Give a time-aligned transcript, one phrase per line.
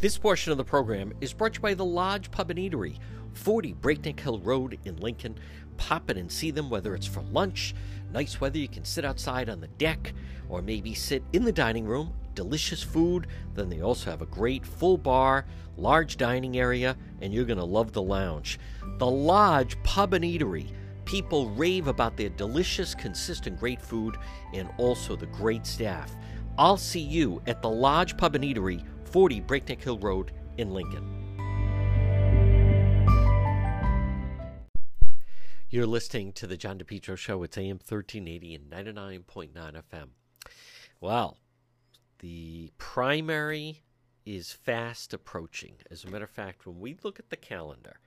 [0.00, 2.98] This portion of the program is brought to you by the Lodge Pub and Eatery,
[3.32, 5.36] 40 Breakneck Hill Road in Lincoln.
[5.76, 7.74] Pop in and see them, whether it's for lunch,
[8.12, 10.12] nice weather, you can sit outside on the deck,
[10.48, 12.12] or maybe sit in the dining room.
[12.36, 13.26] Delicious food.
[13.54, 17.64] Then they also have a great full bar, large dining area, and you're going to
[17.64, 18.60] love the lounge.
[18.98, 20.70] The Lodge Pub and Eatery.
[21.06, 24.16] People rave about their delicious, consistent, great food
[24.54, 26.14] and also the great staff.
[26.56, 31.18] I'll see you at the Lodge Pub and Eatery, 40 Breakneck Hill Road in Lincoln.
[35.70, 37.42] You're listening to the John DePetro Show.
[37.42, 40.08] It's AM 1380 and 99.9 FM.
[41.00, 41.38] Well,
[42.18, 43.82] the primary
[44.26, 45.76] is fast approaching.
[45.90, 48.00] As a matter of fact, when we look at the calendar,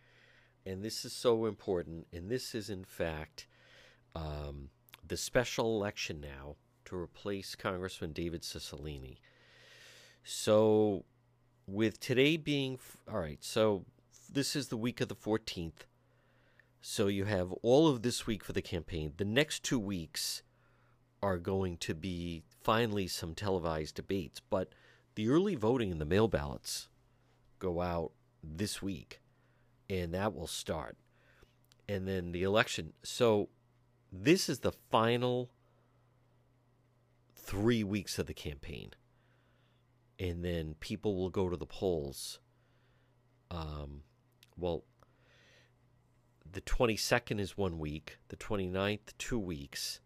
[0.66, 3.48] and this is so important, and this is in fact
[4.16, 4.70] um,
[5.08, 9.18] the special election now to replace Congressman David Cicilline.
[10.24, 11.06] So,
[11.68, 12.80] with today being
[13.12, 13.86] all right, so
[14.32, 15.86] this is the week of the 14th.
[16.82, 19.14] So you have all of this week for the campaign.
[19.18, 20.42] The next two weeks
[21.22, 24.70] are going to be finally some televised debates, but
[25.16, 26.88] the early voting and the mail ballots
[27.60, 28.12] go out
[28.44, 29.22] this week,
[29.90, 30.98] and that will start.
[31.88, 32.94] And then the election.
[33.04, 33.50] So
[34.12, 35.52] this is the final
[37.36, 38.92] three weeks of the campaign.
[40.22, 42.40] And then people will go to the polls.
[43.50, 44.04] Um,
[44.56, 44.84] well,
[46.50, 50.00] the 22nd is one week, the 29th, two weeks,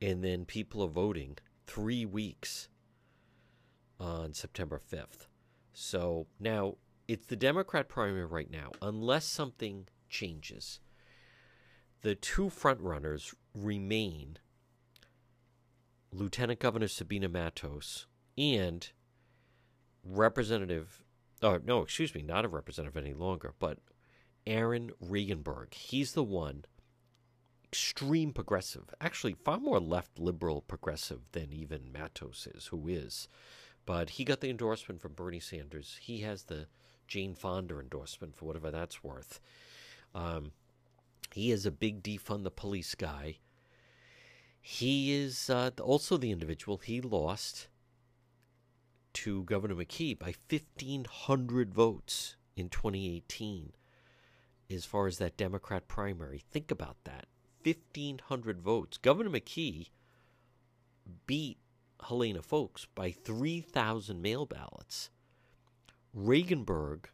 [0.00, 2.70] and then people are voting three weeks
[4.00, 5.26] on September 5th.
[5.74, 10.80] So now it's the Democrat primary right now, unless something changes.
[12.00, 14.38] The two frontrunners remain
[16.12, 18.90] Lieutenant Governor Sabina Matos and
[20.04, 21.02] Representative,
[21.42, 23.78] oh, no, excuse me, not a representative any longer, but
[24.46, 25.74] Aaron Regunberg.
[25.74, 26.64] He's the one,
[27.64, 33.28] extreme progressive, actually far more left liberal progressive than even Matos is, who is.
[33.86, 35.98] But he got the endorsement from Bernie Sanders.
[36.00, 36.66] He has the
[37.08, 39.40] Jane Fonda endorsement for whatever that's worth.
[40.14, 40.52] Um,
[41.32, 43.38] he is a big defund the police guy.
[44.60, 47.68] He is uh, also the individual he lost
[49.14, 53.72] to Governor McKee by 1,500 votes in 2018
[54.70, 56.42] as far as that Democrat primary.
[56.50, 57.26] Think about that
[57.64, 58.98] 1,500 votes.
[58.98, 59.88] Governor McKee
[61.26, 61.58] beat
[62.08, 65.10] Helena Foulkes by 3,000 mail ballots.
[66.16, 67.06] Regunberg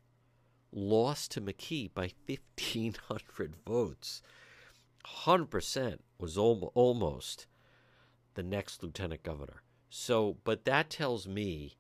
[0.73, 4.23] lost to McKee by 1,500 votes.
[5.25, 7.47] 100% was almost
[8.35, 9.63] the next lieutenant governor.
[9.91, 11.77] So, but that tells me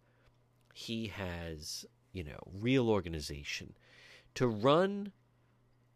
[0.79, 3.75] he has, you know, real organization.
[4.37, 5.11] To run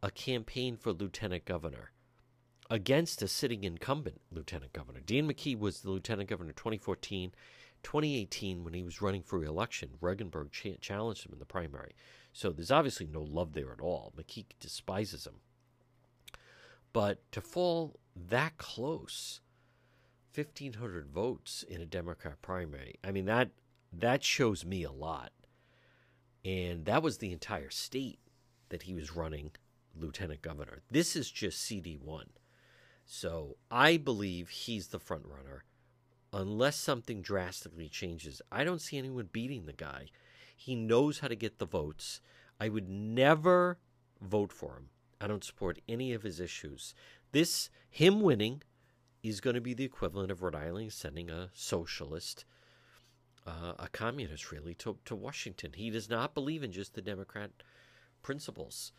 [0.02, 1.92] a campaign for lieutenant governor
[2.68, 4.98] against a sitting incumbent lieutenant governor.
[4.98, 7.32] Dan McKee was the lieutenant governor in 2014.
[7.84, 11.94] 2018, when he was running for re-election, Regunberg ch- challenged him in the primary.
[12.32, 14.12] So there's obviously no love there at all.
[14.16, 15.36] McKee despises him.
[16.92, 19.40] But to fall that close,
[20.34, 23.50] 1,500 votes in a Democrat primary, I mean, that,
[23.92, 25.32] that shows me a lot.
[26.44, 28.18] And that was the entire state
[28.70, 29.52] that he was running
[29.94, 30.82] lieutenant governor.
[30.90, 32.24] This is just CD1.
[33.04, 35.64] So I believe he's the front runner.
[36.32, 40.06] Unless something drastically changes, I don't see anyone beating the guy.
[40.56, 42.20] He knows how to get the votes.
[42.58, 43.78] I would never
[44.20, 44.88] vote for him.
[45.20, 46.94] I don't support any of his issues.
[47.32, 48.62] This, him winning,
[49.22, 52.44] is going to be the equivalent of Rhode Island sending a socialist,
[53.46, 55.72] uh, a communist, really, to, to Washington.
[55.74, 57.50] He does not believe in just the Democrat
[58.22, 58.92] principles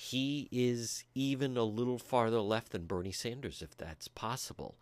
[0.00, 4.76] he is even a little farther left than Bernie Sanders, if that's possible.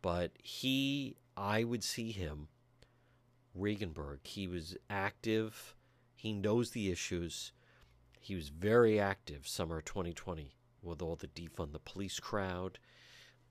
[0.00, 2.48] But he, I would see him,
[3.54, 5.74] Regunberg, He was active.
[6.16, 7.52] He knows the issues.
[8.20, 12.78] He was very active summer 2020 with all the defund the police crowd.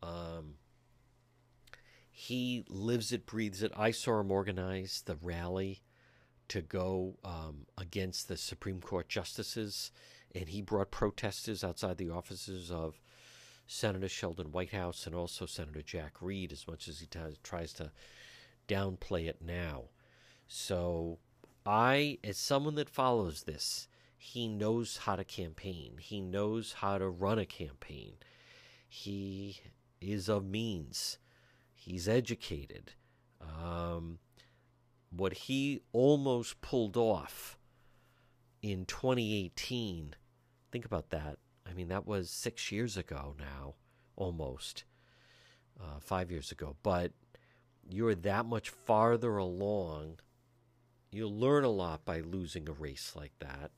[0.02, 0.56] Um,
[2.20, 3.72] he lives it, breathes it.
[3.78, 5.84] I saw him organize the rally
[6.48, 9.92] to go um, against the Supreme Court justices
[10.34, 13.00] and he brought protesters outside the offices of
[13.68, 17.92] Senator Sheldon Whitehouse and also Senator Jack Reed, as much as he t- tries to
[18.68, 19.84] downplay it now.
[20.48, 21.20] So,
[21.68, 23.88] I, as someone that follows this,
[24.18, 26.00] he knows how to campaign.
[26.02, 28.14] He knows how to run a campaign.
[28.90, 29.62] He
[30.02, 31.20] is of means.
[31.88, 32.92] He's educated.
[33.42, 34.20] Um,
[35.10, 37.58] what he almost pulled off
[38.62, 40.14] in 2018.
[40.70, 41.38] Think about that.
[41.66, 43.76] I mean, that was six years ago now,
[44.18, 44.84] almost
[45.82, 46.76] uh, five years ago.
[46.84, 47.14] But
[47.90, 50.20] you're that much farther along.
[51.10, 53.72] You'll learn a lot by losing a race like that.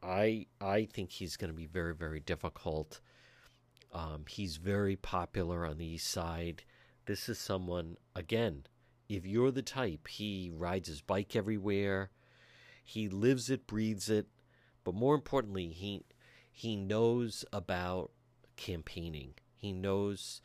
[0.00, 3.00] I I think he's going to be very very difficult.
[3.92, 6.62] Um, he's very popular on the east side.
[7.10, 8.66] This is someone again.
[9.08, 12.12] If you're the type, he rides his bike everywhere.
[12.84, 14.28] He lives it, breathes it,
[14.84, 16.04] but more importantly, he
[16.52, 18.12] he knows about
[18.54, 19.34] campaigning.
[19.56, 20.40] He knows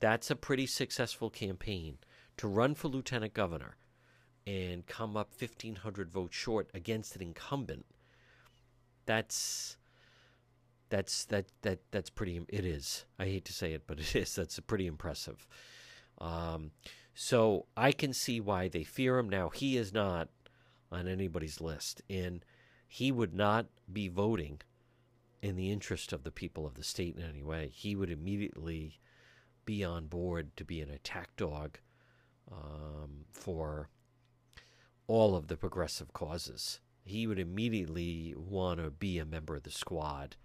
[0.00, 1.98] that's a pretty successful campaign
[2.36, 3.76] to run for lieutenant governor
[4.44, 7.86] and come up 1500 votes short against an incumbent
[9.06, 9.76] that's
[10.88, 14.34] that's that that that's pretty it is i hate to say it but it is
[14.34, 15.46] that's pretty impressive
[16.20, 16.70] um,
[17.14, 20.28] so i can see why they fear him now he is not
[20.90, 22.44] on anybody's list and
[22.86, 24.60] he would not be voting
[25.42, 28.98] in the interest of the people of the state in any way he would immediately
[29.64, 31.78] be on board to be an attack dog
[32.50, 33.90] um, for
[35.06, 36.80] all of the progressive causes.
[37.04, 40.36] He would immediately want to be a member of the squad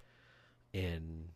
[0.73, 1.29] and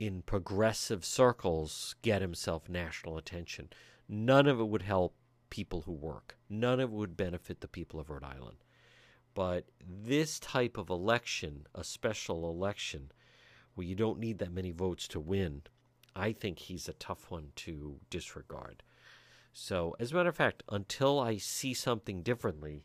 [0.00, 3.68] in progressive circles get himself national attention.
[4.08, 5.14] None of it would help
[5.50, 6.36] people who work.
[6.48, 8.56] None of it would benefit the people of Rhode Island.
[9.34, 13.12] But this type of election, a special election,
[13.74, 15.62] where you don't need that many votes to win,
[16.16, 18.82] I think he's a tough one to disregard.
[19.52, 22.84] So, as a matter of fact, until I see something differently,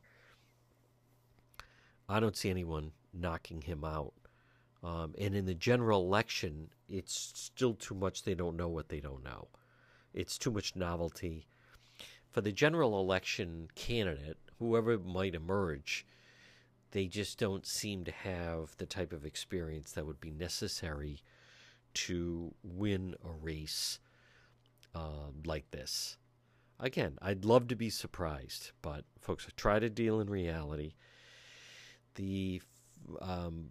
[2.09, 4.13] I don't see anyone knocking him out.
[4.85, 8.21] Um, and in the general election, it's still too much.
[8.21, 9.47] They don't know what they don't know.
[10.13, 11.47] It's too much novelty.
[12.29, 16.05] For the general election candidate, whoever might emerge,
[16.91, 21.23] they just don't seem to have the type of experience that would be necessary
[21.95, 23.99] to win a race
[24.93, 26.17] uh, like this.
[26.79, 30.93] Again, I'd love to be surprised, but folks, try to deal in reality.
[32.15, 32.61] The
[33.19, 33.69] um,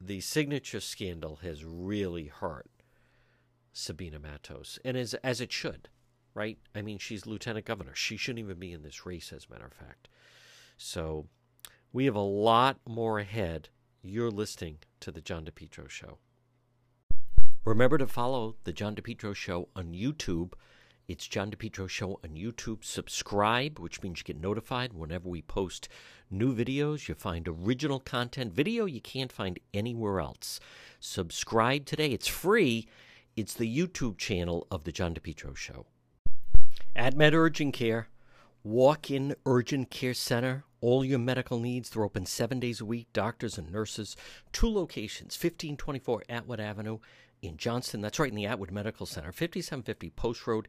[0.00, 2.70] the signature scandal has really hurt
[3.72, 5.88] Sabina Matos, and as as it should,
[6.34, 6.58] right?
[6.74, 7.94] I mean, she's lieutenant governor.
[7.94, 10.08] She shouldn't even be in this race, as a matter of fact.
[10.76, 11.26] So
[11.92, 13.68] we have a lot more ahead.
[14.02, 16.18] You're listening to the John DePetro Show.
[17.64, 20.52] Remember to follow the John DePetro Show on YouTube
[21.08, 22.84] it's John DePetro Show on YouTube.
[22.84, 25.88] Subscribe, which means you get notified whenever we post
[26.30, 27.08] new videos.
[27.08, 30.60] You find original content, video you can't find anywhere else.
[31.00, 32.10] Subscribe today.
[32.10, 32.86] It's free.
[33.36, 35.86] It's the YouTube channel of the John DePetro Show.
[36.94, 38.08] AtMed Urgent Care,
[38.62, 40.64] walk-in urgent care center.
[40.80, 41.90] All your medical needs.
[41.90, 43.08] They're open seven days a week.
[43.12, 44.14] Doctors and nurses.
[44.52, 46.98] Two locations: 1524 Atwood Avenue
[47.42, 48.00] in Johnston.
[48.00, 50.68] That's right in the Atwood Medical Center, 5750 Post Road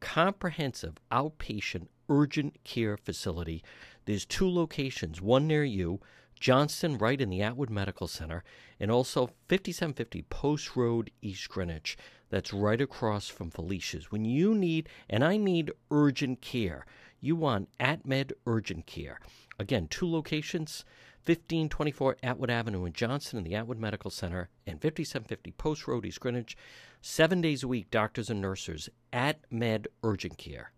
[0.00, 3.62] comprehensive outpatient urgent care facility.
[4.04, 6.00] There's two locations, one near you,
[6.38, 8.42] Johnston, right in the Atwood Medical Center,
[8.80, 11.96] and also 5750 Post Road, East Greenwich.
[12.30, 14.10] That's right across from Felicia's.
[14.10, 16.86] When you need, and I need urgent care,
[17.20, 19.20] you want AtMed Urgent Care.
[19.58, 20.86] Again, two locations
[21.26, 26.20] 1524 Atwood Avenue in Johnston and the Atwood Medical Center, and 5750 Post Road, East
[26.20, 26.56] Greenwich.
[27.02, 30.72] Seven days a week, doctors and nurses at Med Urgent Care.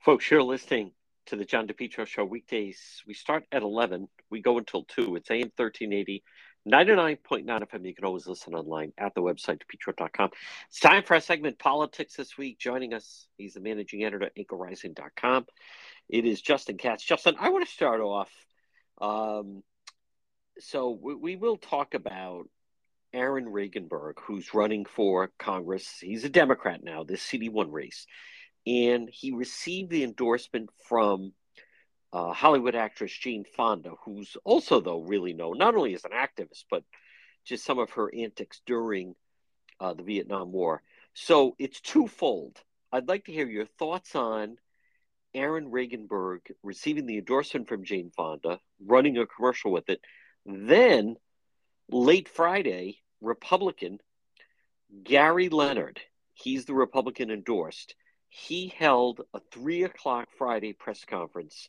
[0.00, 0.92] Folks, you're listening
[1.26, 3.02] to the John DePetro Show weekdays.
[3.06, 4.08] We start at 11.
[4.30, 5.16] We go until 2.
[5.16, 6.22] It's AM 1380,
[6.68, 7.86] 99.9 FM.
[7.86, 10.30] You can always listen online at the website, depetro.com.
[10.68, 12.58] It's time for our segment, Politics This Week.
[12.58, 15.46] Joining us, he's the managing editor at anchorrising.com.
[16.08, 17.04] It is Justin Katz.
[17.04, 18.30] Justin, I want to start off
[19.00, 19.62] um,
[20.58, 22.48] so we, we will talk about
[23.12, 25.98] Aaron Regunberg, who's running for Congress.
[26.00, 28.06] He's a Democrat now, this CD1 race.
[28.66, 31.32] And he received the endorsement from
[32.12, 36.64] uh, Hollywood actress Jane Fonda, who's also, though, really known not only as an activist,
[36.70, 36.82] but
[37.44, 39.14] just some of her antics during
[39.80, 40.82] uh, the Vietnam War.
[41.14, 42.58] So it's twofold.
[42.92, 44.56] I'd like to hear your thoughts on
[45.36, 50.00] Aaron Regunberg receiving the endorsement from Jane Fonda, running a commercial with it.
[50.46, 51.16] Then,
[51.90, 54.00] late Friday, Republican
[55.02, 56.00] Gary Leonard,
[56.32, 57.94] he's the Republican endorsed,
[58.28, 61.68] he held a three o'clock Friday press conference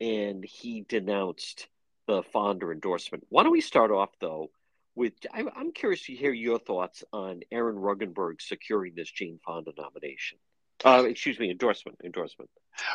[0.00, 1.68] and he denounced
[2.06, 3.26] the Fonda endorsement.
[3.28, 4.50] Why don't we start off, though,
[4.94, 9.72] with I, am curious to hear your thoughts on Aaron Regunberg securing this Jane Fonda
[9.76, 10.38] nomination.
[10.84, 12.50] Uh, excuse me, endorsement, endorsement.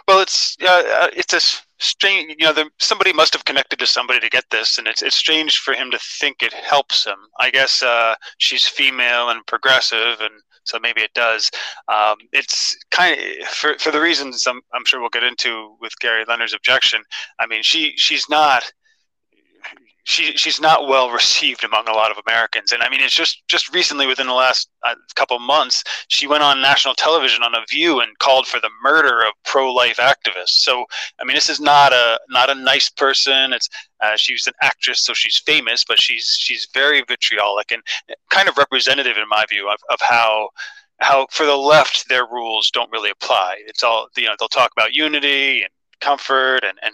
[0.08, 1.40] Well, it's uh, it's a
[1.80, 2.36] strange.
[2.38, 5.16] You know, the, somebody must have connected to somebody to get this, and it's it's
[5.16, 7.18] strange for him to think it helps him.
[7.40, 11.50] I guess uh, she's female and progressive, and so maybe it does.
[11.88, 15.98] Um, it's kind of for for the reasons I'm I'm sure we'll get into with
[16.00, 17.04] Gary Leonard's objection.
[17.40, 18.70] I mean, she she's not
[20.08, 22.72] she she's not well received among a lot of Americans.
[22.72, 26.44] And I mean, it's just just recently, within the last uh, couple months, she went
[26.44, 30.60] on national television on a View and called for the murder of pro-life activists.
[30.64, 30.86] So
[31.20, 33.52] I mean, this is not a not a nice person.
[33.52, 33.68] It's
[34.00, 37.84] uh, she's an actress, so she's famous, but she's she's very vitriolic and
[38.30, 40.50] kind of representative, in my view, of, of how
[41.00, 43.58] how for the left their rules don't really apply.
[43.68, 44.36] It's all you know.
[44.40, 46.94] They'll talk about unity and comfort and, and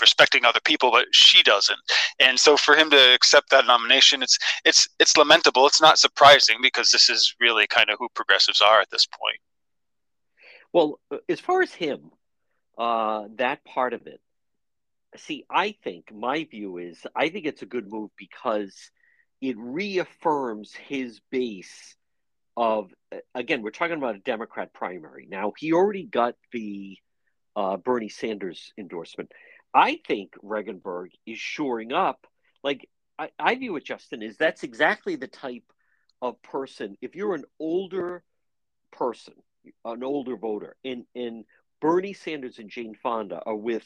[0.00, 1.78] respecting other people, but she doesn't.
[2.18, 5.66] And so for him to accept that nomination, it's it's it's lamentable.
[5.66, 9.38] It's not surprising because this is really kind of who progressives are at this point.
[10.72, 12.10] Well, as far as him,
[12.78, 14.20] uh, that part of it,
[15.16, 18.74] see, I think my view is I think it's a good move because
[19.40, 21.96] it reaffirms his base
[22.56, 22.92] of
[23.34, 26.98] again we're talking about a democrat primary now he already got the
[27.56, 29.30] uh, bernie sanders endorsement
[29.74, 32.26] I think Regunberg is shoring up.
[32.62, 35.64] Like I, I view it, Justin, is that's exactly the type
[36.22, 36.96] of person.
[37.00, 38.22] If you're an older
[38.92, 39.34] person,
[39.84, 41.44] an older voter, and and
[41.80, 43.84] Bernie Sanders and Jane Fonda are with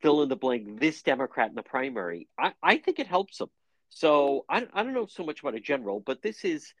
[0.00, 3.48] fill in the blank this Democrat in the primary, I, I think it helps them.
[3.88, 6.74] So I, I don't know so much about a general, but this is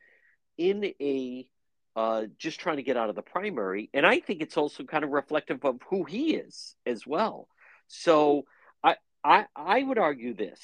[0.58, 1.48] in a
[1.96, 5.04] uh, just trying to get out of the primary, and I think it's also kind
[5.04, 7.48] of reflective of who he is as well.
[7.88, 8.44] So
[8.82, 10.60] I, I, I would argue this: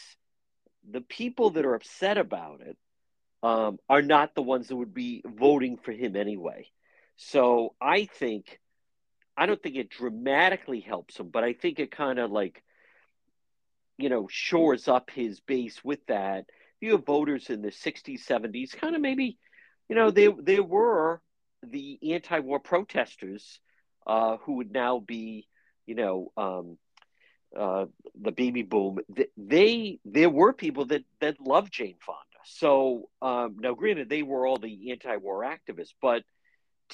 [0.89, 2.77] the people that are upset about it
[3.43, 6.69] um, are not the ones that would be voting for him anyway.
[7.17, 8.59] So I think,
[9.37, 12.63] I don't think it dramatically helps him, but I think it kind of like,
[13.99, 16.47] you know, shores up his base with that.
[16.81, 19.39] You have voters in the 60s, 70s, kind of maybe,
[19.89, 21.21] you know, they there were
[21.63, 23.61] the anti-war protesters
[24.07, 25.47] uh, who would now be,
[25.87, 26.79] you know, um,
[27.57, 27.87] uh,
[28.21, 28.99] the baby boom,
[29.37, 32.21] they there were people that that loved Jane Fonda.
[32.45, 36.23] So um, now, granted, they were all the anti-war activists, but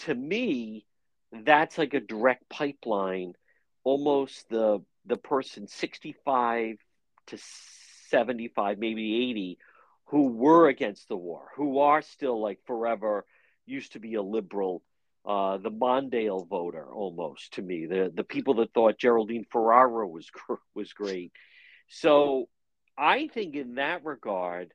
[0.06, 0.84] to me,
[1.32, 3.34] that's like a direct pipeline.
[3.84, 6.76] Almost the the person sixty-five
[7.28, 7.38] to
[8.10, 9.58] seventy-five, maybe eighty,
[10.06, 13.24] who were against the war, who are still like forever
[13.64, 14.82] used to be a liberal
[15.26, 20.30] uh, the Mondale voter almost to me, the the people that thought Geraldine Ferraro was
[20.74, 21.32] was great.
[21.88, 22.48] So
[22.96, 24.72] I think in that regard,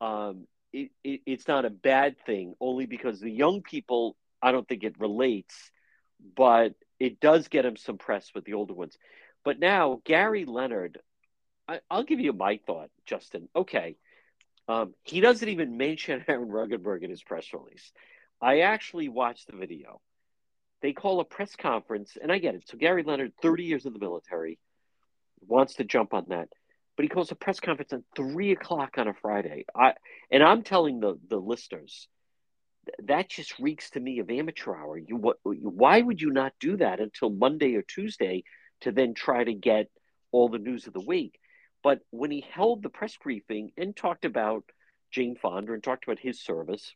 [0.00, 4.68] um, it, it, it's not a bad thing, only because the young people, I don't
[4.68, 5.54] think it relates,
[6.36, 8.96] but it does get him some press with the older ones.
[9.44, 10.98] But now Gary Leonard,
[11.66, 13.48] I, will give you my thought, Justin.
[13.54, 13.96] Okay,
[14.68, 17.92] um, he doesn't even mention Aaron Regunberg in his press release.
[18.40, 20.00] I actually watched the video.
[20.80, 22.68] They call a press conference, and I get it.
[22.68, 24.58] So Gary Leonard, 30 years in the military,
[25.40, 26.48] wants to jump on that.
[26.96, 29.64] But he calls a press conference at three o'clock on a Friday.
[29.74, 29.94] I
[30.30, 32.08] and I'm telling the the listeners
[33.04, 34.98] that just reeks to me of amateur hour.
[34.98, 35.36] You what?
[35.44, 38.44] Why would you not do that until Monday or Tuesday
[38.80, 39.90] to then try to get
[40.32, 41.38] all the news of the week?
[41.82, 44.64] But when he held the press briefing and talked about
[45.12, 46.92] Jane Fonda and talked about his service,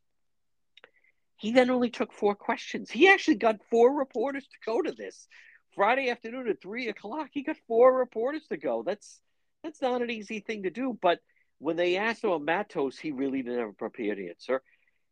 [1.42, 2.88] he then only took four questions.
[2.88, 5.26] He actually got four reporters to go to this
[5.75, 7.30] Friday afternoon at three o'clock.
[7.32, 8.84] He got four reporters to go.
[8.84, 9.20] That's
[9.64, 10.96] that's not an easy thing to do.
[11.02, 11.18] But
[11.58, 14.62] when they asked him about Matos, he really didn't have a prepared answer.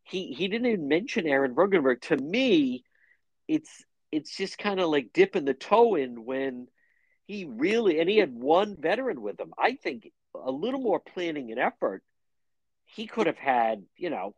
[0.03, 1.99] He he didn't even mention Aaron Regunberg.
[2.03, 2.85] To me,
[3.49, 6.69] it's it's just kind of like dipping the toe in when
[7.25, 9.51] he really and he had one veteran with him.
[9.59, 12.03] I think a little more planning and effort.
[12.85, 14.33] He could have had, you know,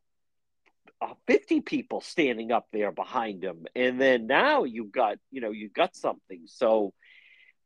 [1.27, 5.74] 50 people standing up there behind him and then now you've got you know you've
[5.74, 6.93] got something so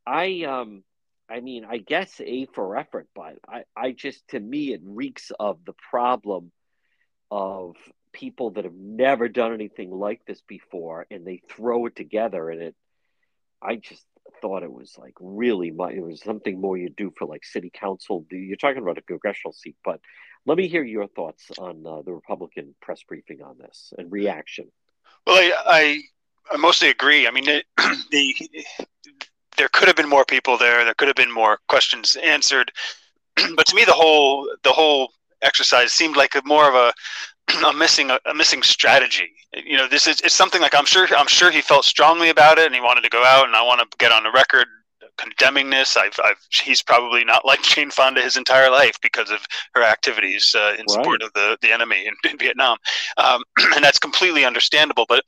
[0.06, 0.82] i um
[1.28, 5.30] i mean i guess a for effort but i i just to me it reeks
[5.38, 6.50] of the problem
[7.30, 7.76] of
[8.12, 12.62] people that have never done anything like this before and they throw it together and
[12.62, 12.74] it
[13.60, 14.04] I just
[14.40, 17.70] thought it was like really my it was something more you do for like city
[17.72, 18.24] council.
[18.30, 20.00] You're talking about a congressional seat, but
[20.48, 24.66] let me hear your thoughts on uh, the Republican press briefing on this and reaction.
[25.26, 26.00] Well, I I,
[26.54, 27.28] I mostly agree.
[27.28, 27.66] I mean, it,
[28.10, 28.34] the
[29.58, 30.84] there could have been more people there.
[30.84, 32.72] There could have been more questions answered.
[33.56, 35.12] but to me, the whole the whole
[35.42, 36.92] exercise seemed like a, more of a
[37.66, 39.30] a missing a, a, missing strategy.
[39.52, 42.58] You know, this is it's something like I'm sure I'm sure he felt strongly about
[42.58, 44.66] it and he wanted to go out and I want to get on the record
[45.18, 45.96] condemning this.
[45.96, 49.40] I've, I've he's probably not liked Jane Fonda his entire life because of
[49.74, 50.90] her activities uh, in right.
[50.90, 52.78] support of the the enemy in, in Vietnam,
[53.18, 53.42] um,
[53.74, 55.04] and that's completely understandable.
[55.08, 55.24] But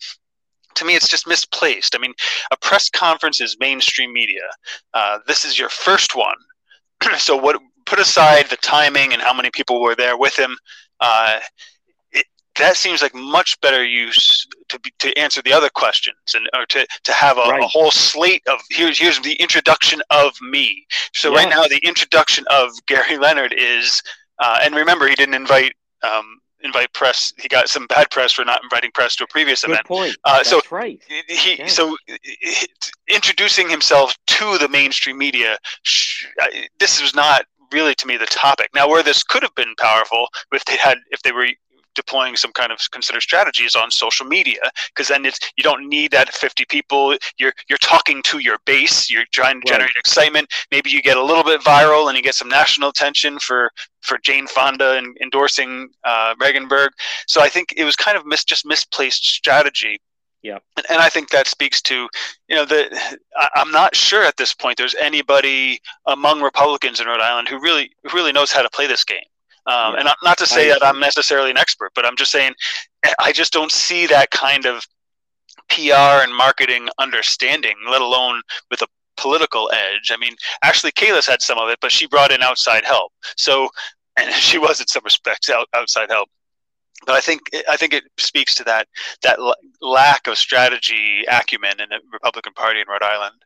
[0.76, 1.94] to me, it's just misplaced.
[1.94, 2.14] I mean,
[2.50, 4.48] a press conference is mainstream media.
[4.94, 6.36] Uh, this is your first one,
[7.18, 7.60] so what?
[7.86, 10.56] Put aside the timing and how many people were there with him.
[11.00, 11.40] Uh,
[12.56, 16.66] that seems like much better use to be, to answer the other questions and or
[16.66, 17.62] to, to have a, right.
[17.62, 20.86] a whole slate of here's here's the introduction of me.
[21.14, 24.02] So right now the introduction of Gary Leonard is
[24.38, 27.32] uh, and remember he didn't invite um, invite press.
[27.38, 29.86] He got some bad press for not inviting press to a previous Good event.
[29.86, 30.16] Point.
[30.24, 31.00] Uh, That's so right.
[31.28, 31.66] He yeah.
[31.66, 31.96] so
[33.08, 35.58] introducing himself to the mainstream media.
[36.78, 38.70] This was not really to me the topic.
[38.74, 41.48] Now, where this could have been powerful if they had if they were
[42.00, 46.10] deploying some kind of considered strategies on social media because then it's you don't need
[46.12, 47.16] that 50 people.
[47.38, 49.10] You're you're talking to your base.
[49.10, 50.04] You're trying to generate right.
[50.04, 50.48] excitement.
[50.70, 53.70] Maybe you get a little bit viral and you get some national attention for
[54.02, 56.88] for Jane Fonda and endorsing uh, Regunberg.
[57.26, 60.00] So I think it was kind of mis- just misplaced strategy.
[60.42, 62.08] Yeah, and, and, I think that speaks to,
[62.48, 62.80] you know, the
[63.56, 67.90] I'm not sure at this point there's anybody among Republicans in Rhode Island who really
[68.04, 69.29] who really knows how to play this game.
[69.66, 70.00] Um, yeah.
[70.00, 72.54] And not to say that I'm necessarily an expert, but I'm just saying
[73.20, 74.84] I just don't see that kind of
[75.68, 78.86] PR and marketing understanding, let alone with a
[79.16, 80.10] political edge.
[80.10, 83.12] I mean, actually, Kalus had some of it, but she brought in outside help.
[83.36, 83.68] So,
[84.16, 86.28] and she was in some respects out, outside help.
[87.06, 88.86] But I think I think it speaks to that
[89.22, 89.38] that
[89.80, 93.36] lack of strategy acumen in the Republican Party in Rhode Island.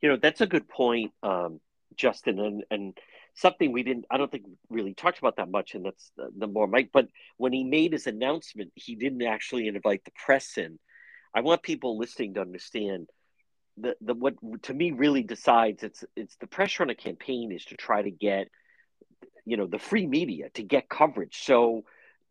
[0.00, 1.60] You know, that's a good point, um,
[1.96, 2.98] Justin, and and
[3.34, 6.46] something we didn't i don't think really talked about that much and that's the, the,
[6.46, 10.78] more mike but when he made his announcement he didn't actually invite the press in.
[11.34, 13.08] I want people listening to understand
[13.76, 17.64] the, the what to me really decides it's it's the pressure on a campaign is
[17.66, 18.48] to try to get
[19.44, 21.38] you know the free media to get coverage.
[21.42, 21.84] So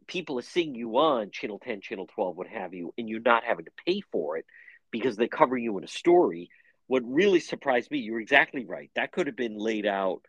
[0.08, 3.44] people are seeing you on channel 10 channel 12 what have you and you're not
[3.44, 4.46] having to pay for it
[4.92, 6.50] because they cover you in a story.
[6.88, 10.22] What really surprised me you're exactly right that could have been laid out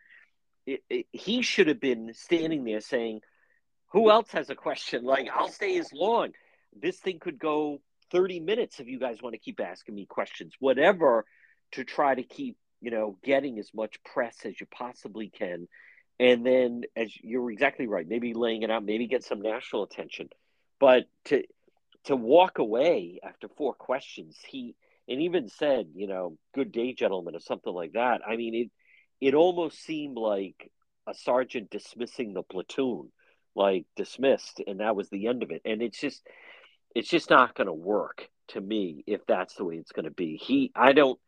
[0.65, 3.21] it, he should have been standing there saying,
[3.91, 5.03] "Who else has a question?
[5.03, 6.33] Like, I'll stay as long.
[6.73, 10.53] This thing could go 30 minutes if you guys want to keep asking me questions,
[10.59, 11.25] whatever,
[11.73, 15.67] to try to keep you know getting as much press as you possibly can."
[16.19, 20.29] And then, as you're exactly right, maybe laying it out, maybe get some national attention,
[20.79, 21.43] but to
[22.05, 24.75] to walk away after four questions, he
[25.07, 28.21] and even said, you know, "Good day, gentlemen," or something like that.
[28.25, 28.71] I mean, it
[29.21, 30.71] it almost seemed like
[31.07, 33.11] a sergeant dismissing the platoon,
[33.55, 35.61] like dismissed, and that was the end of it.
[35.63, 36.25] And it's just,
[36.95, 40.11] it's just not going to work to me if that's the way it's going to
[40.11, 40.37] be.
[40.37, 41.19] He, I don't,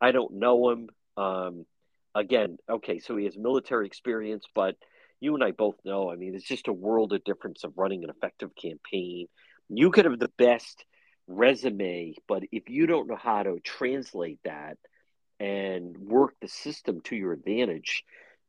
[0.00, 0.88] I don't know him.
[1.16, 1.66] Um,
[2.14, 4.76] again, okay, so he has military experience, but
[5.20, 6.10] you and I both know.
[6.10, 9.26] I mean, it's just a world of difference of running an effective campaign.
[9.68, 10.84] You could have the best
[11.26, 14.78] resume, but if you don't know how to translate that
[15.40, 18.04] and work the system to your advantage,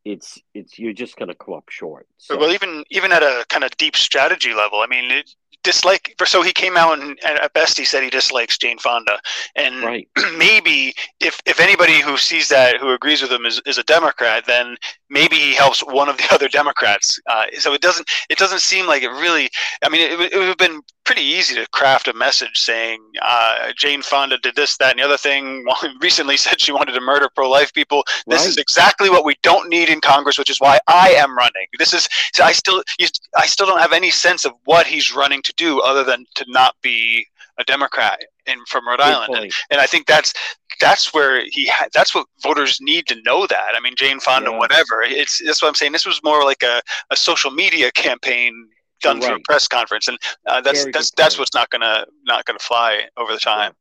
[0.05, 2.07] it's it's you're just going to come up short.
[2.17, 2.37] So.
[2.37, 5.29] Well, even even at a kind of deep strategy level, I mean, it,
[5.63, 6.15] dislike.
[6.25, 9.19] So he came out and, at best he said he dislikes Jane Fonda,
[9.55, 10.07] and right.
[10.37, 14.45] maybe if if anybody who sees that who agrees with him is, is a Democrat,
[14.45, 14.77] then
[15.09, 17.19] maybe he helps one of the other Democrats.
[17.29, 19.49] Uh, so it doesn't it doesn't seem like it really.
[19.83, 23.71] I mean, it, it would have been pretty easy to craft a message saying uh,
[23.75, 25.65] Jane Fonda did this, that, and the other thing.
[26.01, 28.03] recently said she wanted to murder pro-life people.
[28.27, 28.49] This right.
[28.49, 31.65] is exactly what we don't need in Congress, which is why I am running.
[31.79, 32.07] This is
[32.39, 35.81] I still you, I still don't have any sense of what he's running to do
[35.81, 37.25] other than to not be
[37.57, 40.31] a Democrat in from Rhode Good Island, and, and, I think that's
[40.79, 43.71] that's where he ha- that's what voters need to know that.
[43.75, 44.57] I mean, Jane Fonda, yeah.
[44.59, 45.01] whatever.
[45.01, 45.91] It's that's what I'm saying.
[45.91, 48.69] This was more like a, a social media campaign
[48.99, 49.27] done right.
[49.27, 52.59] through a press conference, and uh, that's Very that's that's what's not gonna not gonna
[52.59, 53.73] fly over the time.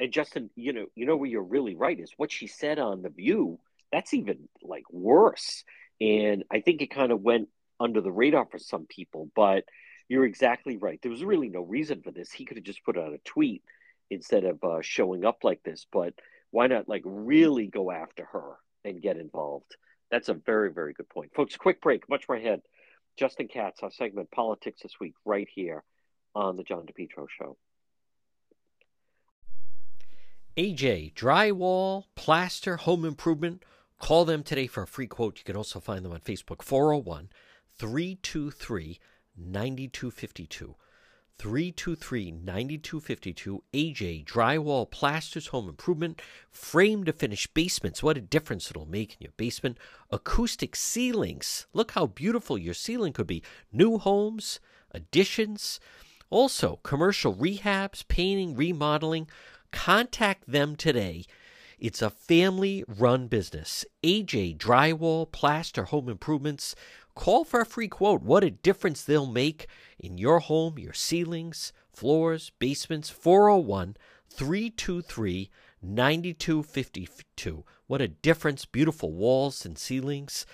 [0.00, 0.04] Yeah.
[0.04, 3.02] And Justin, you know, you know where you're really right is what she said on
[3.02, 3.58] the View.
[3.92, 5.64] That's even like worse,
[6.00, 9.64] and I think it kind of went under the radar for some people, but
[10.08, 11.00] you're exactly right.
[11.02, 12.30] There was really no reason for this.
[12.30, 13.62] He could have just put out a tweet
[14.10, 15.86] instead of uh, showing up like this.
[15.90, 16.14] But
[16.50, 19.76] why not like really go after her and get involved?
[20.10, 21.34] That's a very, very good point.
[21.34, 22.62] Folks, quick break, much more ahead.
[23.16, 25.82] Justin Katz, our segment Politics This Week, right here
[26.34, 27.56] on the John DePetro Show.
[30.56, 33.62] AJ, drywall, plaster, home improvement.
[33.98, 35.38] Call them today for a free quote.
[35.38, 37.30] You can also find them on Facebook, 401
[37.78, 38.98] 323
[39.36, 40.74] 9252.
[41.38, 43.62] 323 9252.
[43.72, 46.20] AJ Drywall Plasters Home Improvement.
[46.50, 48.02] Frame to finish basements.
[48.02, 49.78] What a difference it'll make in your basement.
[50.10, 51.66] Acoustic ceilings.
[51.72, 53.42] Look how beautiful your ceiling could be.
[53.72, 55.78] New homes, additions.
[56.30, 59.28] Also, commercial rehabs, painting, remodeling.
[59.70, 61.24] Contact them today.
[61.78, 63.84] It's a family run business.
[64.02, 66.74] AJ Drywall Plaster Home Improvements.
[67.16, 68.22] Call for a free quote.
[68.22, 69.66] What a difference they'll make
[69.98, 73.08] in your home, your ceilings, floors, basements.
[73.10, 73.96] 401
[74.28, 75.50] 323
[75.82, 77.64] 9252.
[77.86, 78.66] What a difference.
[78.66, 80.44] Beautiful walls and ceilings.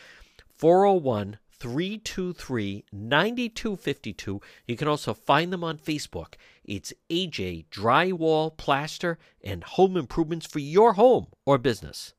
[0.57, 4.41] 401 323 9252.
[4.67, 6.35] You can also find them on Facebook.
[6.65, 12.15] It's AJ Drywall, Plaster, and Home Improvements for your home or business.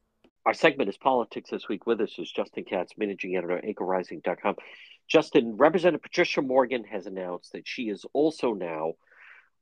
[0.45, 1.87] Our segment is Politics This Week.
[1.87, 4.55] With us is Justin Katz, Managing Editor, AnchorRising.com.
[5.07, 8.95] Justin, Representative Patricia Morgan has announced that she is also now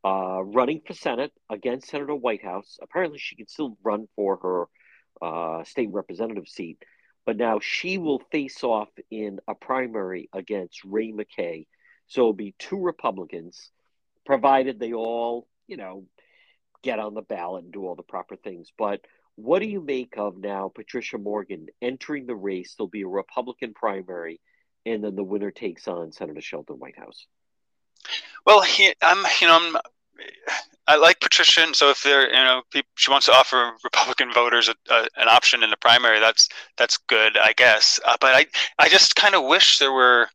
[0.04, 2.80] uh, running for Senate against Senator Whitehouse.
[2.82, 4.38] Apparently, she can still run for
[5.22, 6.80] her uh, state representative seat,
[7.28, 11.68] but now she will face off in a primary against Ray McKay.
[12.08, 13.70] So it'll be two Republicans,
[14.26, 16.06] provided they all, you know,
[16.82, 18.72] get on the ballot and do all the proper things.
[18.76, 19.02] But
[19.42, 22.76] what do you make of now Patricia Morgan entering the race?
[22.76, 24.40] There'll be a Republican primary,
[24.86, 27.26] and then the winner takes on Senator Sheldon Whitehouse.
[28.46, 29.78] Well, he, I'm, you know, I'm,
[30.88, 32.62] I like Patricia, and so if there, you know,
[32.96, 36.98] she wants to offer Republican voters a, a, an option in the primary, that's that's
[36.98, 38.00] good, I guess.
[38.06, 38.46] Uh, but I,
[38.78, 40.28] I just kind of wish there were.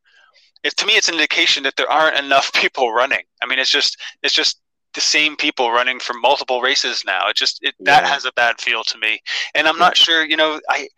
[0.64, 3.24] It, to me, it's an indication that there aren't enough people running.
[3.42, 4.60] I mean, it's just, it's just
[4.96, 7.28] the same people running for multiple races now.
[7.28, 8.00] It just it, yeah.
[8.00, 9.20] that has a bad feel to me,
[9.54, 10.26] and I'm not sure.
[10.26, 10.88] You know, I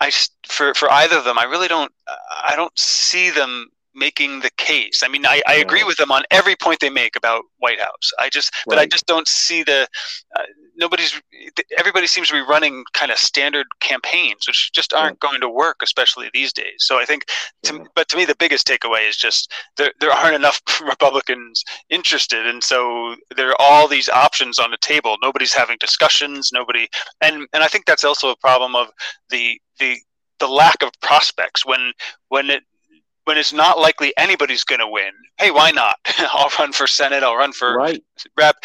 [0.00, 0.10] I
[0.46, 5.02] for for either of them, I really don't I don't see them making the case.
[5.04, 8.12] I mean, I, I agree with them on every point they make about Whitehouse.
[8.18, 8.64] I just, right.
[8.66, 9.86] but I just don't see the.
[10.36, 10.42] Uh,
[10.76, 11.20] nobody's.
[11.78, 15.28] Everybody seems to be running kind of standard campaigns, which just aren't yeah.
[15.28, 16.76] going to work, especially these days.
[16.78, 17.26] So I think,
[17.64, 17.84] to, yeah.
[17.94, 22.62] but to me, the biggest takeaway is just there there aren't enough Republicans interested, and
[22.62, 25.16] so there are all these options on the table.
[25.22, 26.50] Nobody's having discussions.
[26.52, 26.88] Nobody,
[27.20, 28.88] and and I think that's also a problem of
[29.30, 29.98] the the
[30.40, 31.92] the lack of prospects when
[32.28, 32.62] when it
[33.24, 35.12] when it's not likely anybody's going to win.
[35.38, 35.96] Hey, why not?
[36.18, 37.22] I'll run for Senate.
[37.22, 38.02] I'll run for right.
[38.36, 38.56] rep.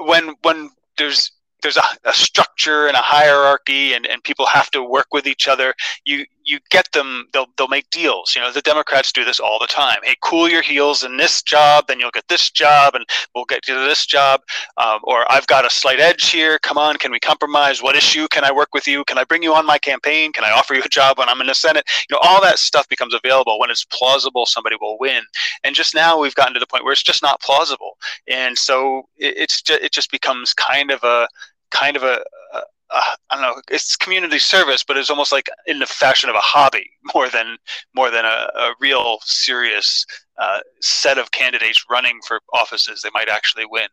[0.00, 4.82] When when there's there's a, a, structure and a hierarchy and, and people have to
[4.82, 8.34] work with each other you you get them they'll they'll make deals.
[8.34, 9.98] You know the democrats do this all the time.
[10.02, 13.66] Hey cool your heels in this job then you'll get this job and we'll get
[13.68, 14.40] you to this job.
[14.76, 16.58] Um, or i've got a slight edge here.
[16.58, 17.82] Come on can we compromise?
[17.82, 19.04] What issue can i work with you?
[19.04, 20.32] Can i bring you on my campaign?
[20.32, 21.88] Can i offer you a job when i'm in the senate?
[22.08, 25.22] You know all that stuff becomes available when it's plausible somebody will win.
[25.64, 27.96] And just now we've gotten to the point where it's just not plausible.
[28.28, 31.28] And so it, it's just, it just becomes kind of a
[31.70, 32.22] kind of a,
[32.54, 36.28] a, a I don't know, it's community service, but it's almost like in the fashion
[36.28, 37.56] of a hobby more than
[37.94, 40.04] more than a, a real serious
[40.38, 43.88] uh, set of candidates running for offices they might actually win.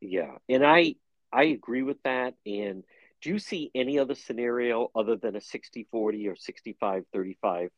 [0.00, 0.96] Yeah, and I
[1.32, 2.34] I agree with that.
[2.46, 2.84] And
[3.20, 6.36] do you see any other scenario other than a 60-40 or
[7.14, 7.68] 65-35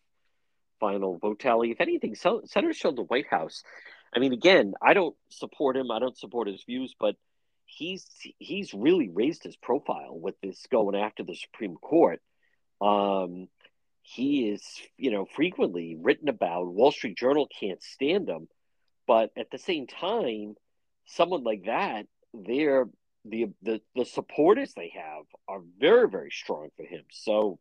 [0.78, 1.70] final vote tally?
[1.70, 3.62] If anything, Senator Sheldon Whitehouse.
[4.14, 5.90] I mean, again, I don't support him.
[5.92, 7.16] I don't support his views, but–
[7.70, 8.06] he's
[8.38, 12.20] he's really raised his profile with this going after the Supreme Court.
[12.80, 13.48] Um,
[14.02, 14.62] he is,
[14.96, 16.66] you know, frequently written about.
[16.66, 18.48] Wall Street Journal can't stand him,
[19.06, 20.54] but at the same time,
[21.06, 22.86] someone like that, they're
[23.24, 27.04] the the the supporters they have are very very strong for him.
[27.10, 27.58] So,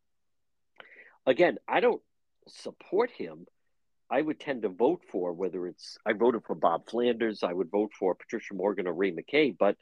[1.26, 2.02] again, I don't
[2.48, 3.46] support him.
[4.12, 7.70] I would tend to vote for whether it's I voted for Bob Flanders, I would
[7.70, 9.78] vote for Patricia Morgan or Ray McKay, but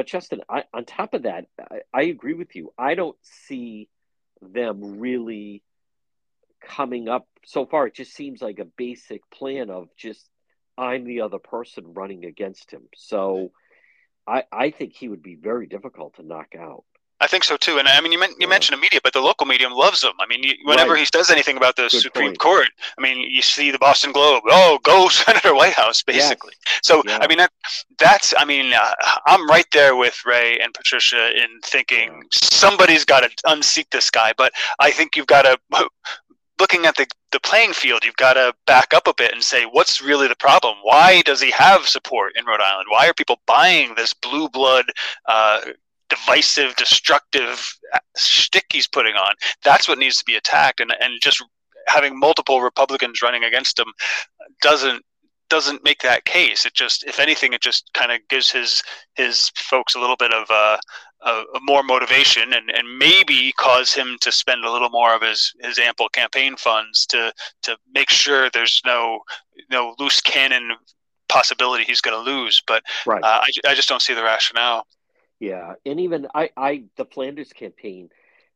[0.00, 2.72] but Justin, I, on top of that, I, I agree with you.
[2.78, 3.90] I don't see
[4.40, 5.62] them really
[6.66, 7.86] coming up so far.
[7.86, 10.26] It just seems like a basic plan of just
[10.78, 12.84] I'm the other person running against him.
[12.96, 13.52] So
[14.26, 16.84] I, I think he would be very difficult to knock out.
[17.20, 17.78] I think so too.
[17.78, 18.46] And I mean, you, you yeah.
[18.46, 20.12] mentioned the media, but the local medium loves him.
[20.18, 21.00] I mean, you, whenever right.
[21.00, 22.38] he says anything about the Good Supreme point.
[22.38, 26.54] Court, I mean, you see the Boston Globe, oh, go Senator Whitehouse, basically.
[26.64, 26.80] Yes.
[26.82, 27.18] So, yeah.
[27.20, 27.52] I mean, that,
[27.98, 28.92] that's, I mean, uh,
[29.26, 32.22] I'm right there with Ray and Patricia in thinking yeah.
[32.32, 34.32] somebody's got to unseat this guy.
[34.36, 35.58] But I think you've got to,
[36.58, 39.64] looking at the, the playing field, you've got to back up a bit and say,
[39.64, 40.76] what's really the problem?
[40.82, 42.86] Why does he have support in Rhode Island?
[42.90, 44.86] Why are people buying this blue blood
[45.26, 45.60] uh,
[46.10, 47.72] divisive, destructive
[48.16, 49.34] shtick he's putting on.
[49.64, 51.42] That's what needs to be attacked, and and just
[51.86, 53.92] having multiple Republicans running against him
[54.60, 55.04] doesn't
[55.48, 56.64] doesn't make that case.
[56.64, 58.82] It just, if anything, it just kind of gives his
[59.14, 60.78] his folks a little bit of uh,
[61.22, 65.22] a, a more motivation and, and maybe cause him to spend a little more of
[65.22, 69.20] his, his ample campaign funds to to make sure there's no
[69.70, 70.70] no loose cannon
[71.28, 72.62] possibility he's going to lose.
[72.66, 73.22] But right.
[73.22, 74.86] uh, I, I just don't see the rationale.
[75.40, 78.10] Yeah, and even I, I the Flanders campaign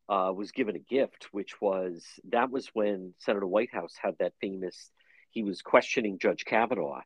[0.09, 4.90] uh, was given a gift, which was that was when Senator Whitehouse had that famous.
[5.31, 7.01] He was questioning Judge Kavanaugh,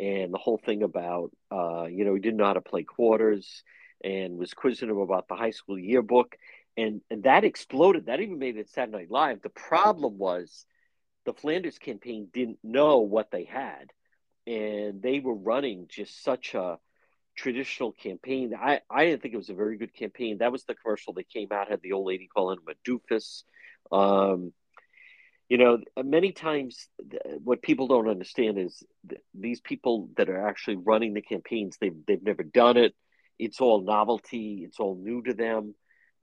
[0.00, 3.62] and the whole thing about uh, you know he didn't know how to play quarters,
[4.02, 6.36] and was quizzing him about the high school yearbook,
[6.76, 8.06] and and that exploded.
[8.06, 9.42] That even made it Saturday Night Live.
[9.42, 10.66] The problem was
[11.24, 13.92] the Flanders campaign didn't know what they had,
[14.48, 16.80] and they were running just such a
[17.40, 18.52] traditional campaign.
[18.54, 20.38] I, I didn't think it was a very good campaign.
[20.38, 23.44] That was the commercial that came out, had the old lady calling him a doofus.
[23.90, 24.52] Um,
[25.48, 26.86] you know, many times
[27.42, 28.82] what people don't understand is
[29.34, 32.94] these people that are actually running the campaigns, they've, they've never done it.
[33.38, 35.74] It's all novelty, it's all new to them.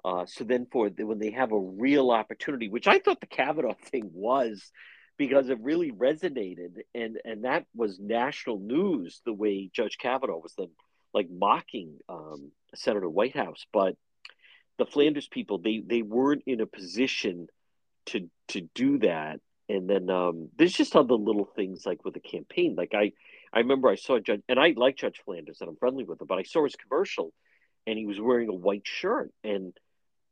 [0.06, 3.74] Uh, so then, for when they have a real opportunity, which I thought the Kavanaugh
[3.92, 4.72] thing was,
[5.18, 9.20] because it really resonated, and and that was national news.
[9.26, 10.70] The way Judge Kavanaugh was then
[11.18, 13.96] like mocking um, Senator Whitehouse, but
[14.78, 17.48] the Flanders people they they weren't in a position
[18.08, 19.40] to to do that.
[19.68, 22.76] And then um, there's just other little things like with the campaign.
[22.78, 23.14] Like I
[23.52, 26.28] I remember I saw Judge and I like Judge Flanders and I'm friendly with him,
[26.28, 27.34] but I saw his commercial
[27.88, 29.74] and he was wearing a white shirt and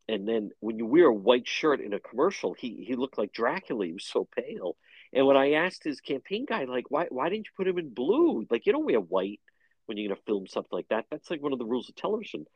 [0.08, 3.32] and then when you wear a white shirt in a commercial, he he looked like
[3.32, 3.86] Dracula.
[3.86, 4.76] He was so pale.
[5.12, 7.92] And when I asked his campaign guy, like, why why didn't you put him in
[7.92, 8.46] blue?
[8.48, 9.40] Like you don't wear white
[9.86, 11.06] when you're going to film something like that.
[11.10, 12.46] That's like one of the rules of television.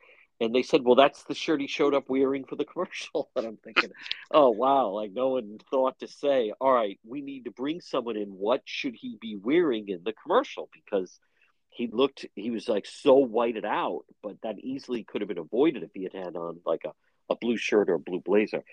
[0.40, 3.30] And they said, well, that's the shirt he showed up wearing for the commercial.
[3.36, 3.90] And I'm thinking,
[4.30, 4.88] oh, wow.
[4.88, 8.28] Like no one thought to say, all right, we need to bring someone in.
[8.28, 10.68] What should he be wearing in the commercial?
[10.72, 11.18] Because
[11.68, 15.82] he looked, he was like so whited out, but that easily could have been avoided
[15.82, 16.92] if he had had on like a,
[17.32, 18.64] a blue shirt or a blue blazer.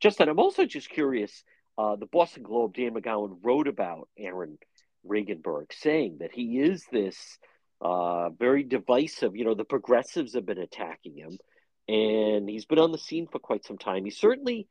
[0.00, 1.44] Just that I'm also just curious.
[1.78, 4.58] Uh, the Boston Globe, Dan McGowan wrote about Aaron
[5.06, 7.38] Regunberg, saying that he is this
[7.82, 9.34] uh, very divisive.
[9.34, 11.38] You know, the progressives have been attacking him,
[11.88, 14.04] and he's been on the scene for quite some time.
[14.04, 14.68] He certainly,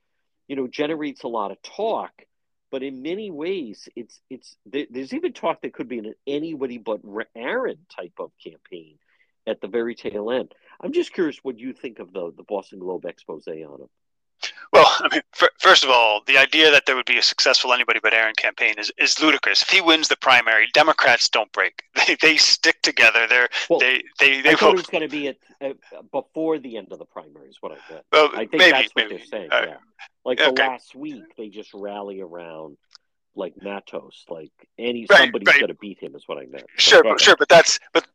[0.48, 2.12] you know, generates a lot of talk,
[2.72, 7.02] but in many ways, it's it's there's even talk that could be an anybody but
[7.36, 8.98] Aaron type of campaign
[9.46, 10.54] at the very tail end.
[10.80, 13.90] I'm just curious what you think of the the Boston Globe expose on him.
[15.04, 15.22] I mean,
[15.60, 18.76] first of all, the idea that there would be a successful anybody but Aaron campaign
[18.78, 19.62] is, is ludicrous.
[19.62, 23.28] If he wins the primary, Democrats don't break; they, they stick together.
[23.28, 24.52] They're well, they they they.
[24.52, 25.74] I thought it was going to be at, uh,
[26.12, 27.50] before the end of the primary.
[27.50, 28.06] Is what I meant.
[28.12, 29.18] Well, I think maybe, that's what maybe.
[29.18, 29.50] they're saying.
[29.52, 29.78] Uh, yeah,
[30.26, 30.52] like okay.
[30.52, 32.78] the last week, they just rally around
[33.36, 35.60] like Matos, like any right, somebody's right.
[35.60, 36.16] going to beat him.
[36.16, 36.66] Is what I meant.
[36.78, 38.06] Sure, but, sure, but that's but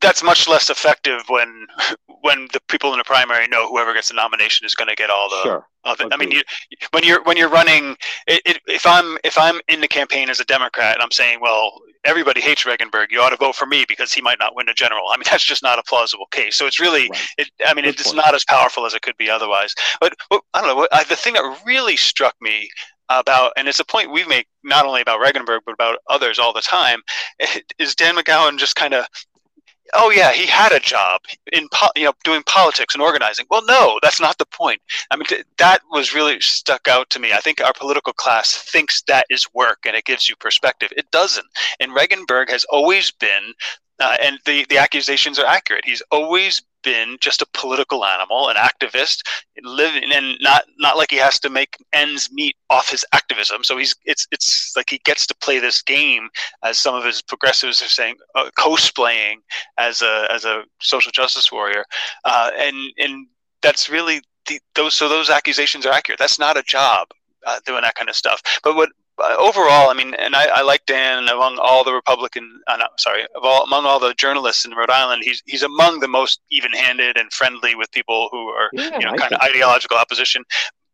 [0.00, 1.66] that's much less effective when
[2.26, 5.10] when the people in the primary know whoever gets the nomination is going to get
[5.10, 5.66] all the sure.
[5.84, 6.42] I mean, you,
[6.90, 10.40] when you're when you're running, it, it, if I'm if I'm in the campaign as
[10.40, 13.84] a Democrat and I'm saying, well, everybody hates Regunberg, you ought to vote for me
[13.86, 15.08] because he might not win a general.
[15.12, 16.56] I mean, that's just not a plausible case.
[16.56, 17.28] So it's really, right.
[17.38, 19.74] it, I mean, it's not as powerful as it could be otherwise.
[20.00, 20.76] But, but I don't know.
[20.76, 22.68] What, I, the thing that really struck me
[23.08, 26.52] about, and it's a point we make not only about Regunberg but about others all
[26.52, 27.00] the time,
[27.78, 29.06] is Dan McGowan just kind of
[29.94, 31.22] oh yeah, he had a job
[31.52, 33.46] in you know doing politics and organizing.
[33.50, 34.80] Well, no, that's not the point.
[35.10, 37.32] I mean, th- that was really stuck out to me.
[37.32, 40.92] I think our political class thinks that is work and it gives you perspective.
[40.96, 41.46] It doesn't.
[41.80, 43.52] And Regunberg has always been,
[44.00, 45.84] uh, and the the accusations are accurate.
[45.84, 49.18] He's always been just a political animal, an activist,
[49.62, 53.64] living and not not like he has to make ends meet off his activism.
[53.64, 56.28] So he's it's it's like he gets to play this game,
[56.62, 59.36] as some of his progressives are saying, uh, cosplaying
[59.76, 61.84] as a as a social justice warrior,
[62.24, 63.26] uh, and and
[63.62, 66.20] that's really the, those so those accusations are accurate.
[66.20, 67.08] That's not a job
[67.46, 68.40] uh, doing that kind of stuff.
[68.62, 72.76] But what overall, I mean, and I, I, like Dan among all the Republican, uh,
[72.76, 76.08] no, sorry, of all among all the journalists in Rhode Island, he's he's among the
[76.08, 80.44] most even-handed and friendly with people who are yeah, you know kind of ideological opposition.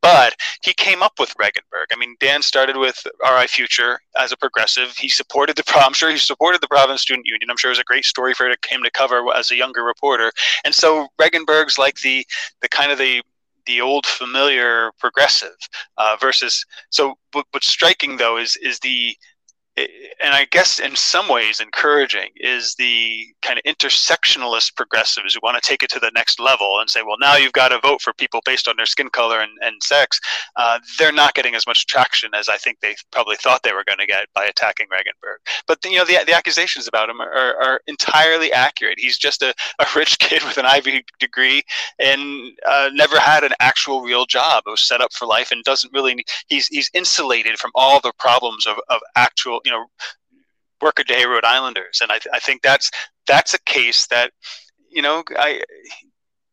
[0.03, 1.87] But he came up with Regunberg.
[1.93, 4.97] I mean, Dan started with RI Future as a progressive.
[4.97, 7.49] He supported the, I'm sure he supported the Providence Student Union.
[7.49, 10.33] I'm sure it was a great story for him to cover as a younger reporter.
[10.65, 12.27] And so Regunberg's like the,
[12.63, 13.23] the kind of the,
[13.67, 15.57] the old familiar progressive
[15.99, 19.17] uh, versus so what's striking though is is the
[20.23, 25.61] and I guess in some ways encouraging is the kind of intersectionalist progressives who want
[25.61, 28.01] to take it to the next level and say, well, now you've got to vote
[28.01, 30.21] for people based on their skin color and, and sex.
[30.57, 33.85] Uh, they're not getting as much traction as I think they probably thought they were
[33.85, 35.39] going to get by attacking Regunberg.
[35.67, 39.01] But you know, the, the accusations about him are, are entirely accurate.
[39.01, 41.63] He's just a, a rich kid with an Ivy degree
[41.99, 44.63] and uh, never had an actual real job.
[44.67, 46.25] It was set up for life and doesn't really.
[46.47, 49.87] He's he's insulated from all the problems of, of actual you know
[50.83, 52.91] workaday Rhode Islanders, and I, I think that's
[53.27, 54.33] that's a case that
[54.91, 55.63] you know I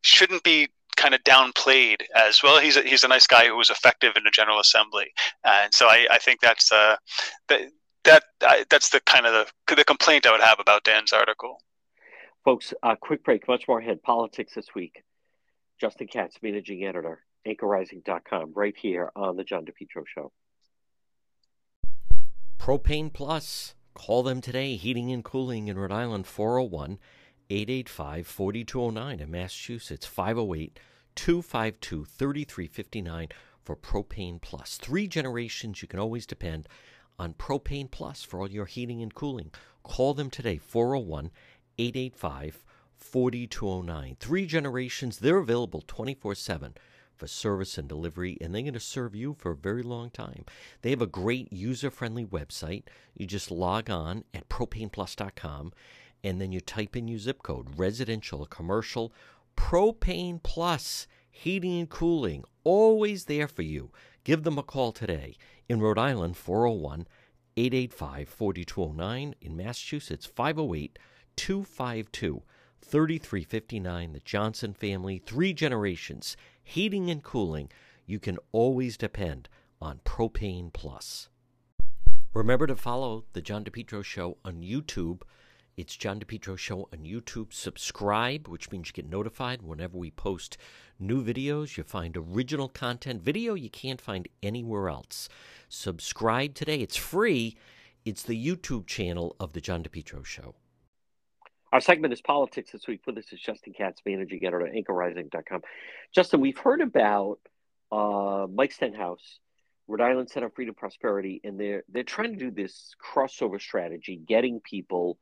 [0.02, 2.60] shouldn't be kind of downplayed as well.
[2.60, 5.08] He's a, he's a nice guy who was effective in the General Assembly,
[5.44, 6.96] and so I, I think that's uh,
[7.48, 7.62] that
[8.04, 11.62] that I, that's the kind of the the complaint I would have about Dan's article.
[12.46, 13.48] Folks, uh, quick break.
[13.48, 14.02] Much more ahead.
[14.04, 15.04] Politics this week.
[15.80, 20.32] Justin Katz, managing editor, anchorrising.com, right here on the John DePetro Show.
[22.58, 23.76] Propane Plus.
[24.00, 24.78] Call them today.
[24.78, 27.00] Heating and Cooling in Rhode Island, 401
[27.50, 29.20] 885 4209.
[29.20, 30.80] In Massachusetts, 508
[31.16, 33.28] 252 3359
[33.62, 34.78] for Propane Plus.
[34.78, 36.70] Three generations you can always depend
[37.20, 39.52] on Propane Plus for all your heating and cooling.
[39.84, 41.30] Call them today, 401
[41.78, 42.64] 885
[42.96, 44.16] 4209.
[44.18, 46.74] Three generations, they're available 24 7
[47.20, 50.46] for service and delivery, and they're going to serve you for a very long time.
[50.82, 52.84] They have a great user friendly website.
[53.16, 55.74] You just log on at propaneplus.com
[56.24, 59.14] and then you type in your zip code residential, commercial,
[59.56, 63.92] propane plus heating and cooling, always there for you.
[64.24, 65.38] Give them a call today.
[65.68, 67.08] In Rhode Island, 401
[67.56, 69.36] 885 4209.
[69.42, 71.00] In Massachusetts, 508
[71.36, 72.44] 252
[72.82, 74.14] 3359.
[74.14, 76.36] The Johnson family, three generations
[76.70, 77.72] heating and cooling,
[78.06, 79.50] you can always depend
[79.82, 81.28] on Propane Plus.
[82.32, 85.24] Remember to follow the John DePetro Show on YouTube.
[85.78, 87.54] It's John DePetro Show on YouTube.
[87.54, 90.58] Subscribe, which means you get notified whenever we post
[91.00, 91.76] new videos.
[91.76, 95.28] You find original content, video you can't find anywhere else.
[95.70, 96.82] Subscribe today.
[96.82, 97.58] It's free.
[98.06, 100.54] It's the YouTube channel of the John DePetro Show.
[101.72, 103.02] Our segment is politics this week.
[103.06, 105.62] For this is Justin Katz, managing editor at anchorrising.com.
[106.14, 107.40] Justin, we've heard about
[107.92, 109.40] uh, Mike Stenhouse,
[109.88, 114.16] Rhode Island Center for Freedom Prosperity, and they're they're trying to do this crossover strategy,
[114.16, 115.20] getting people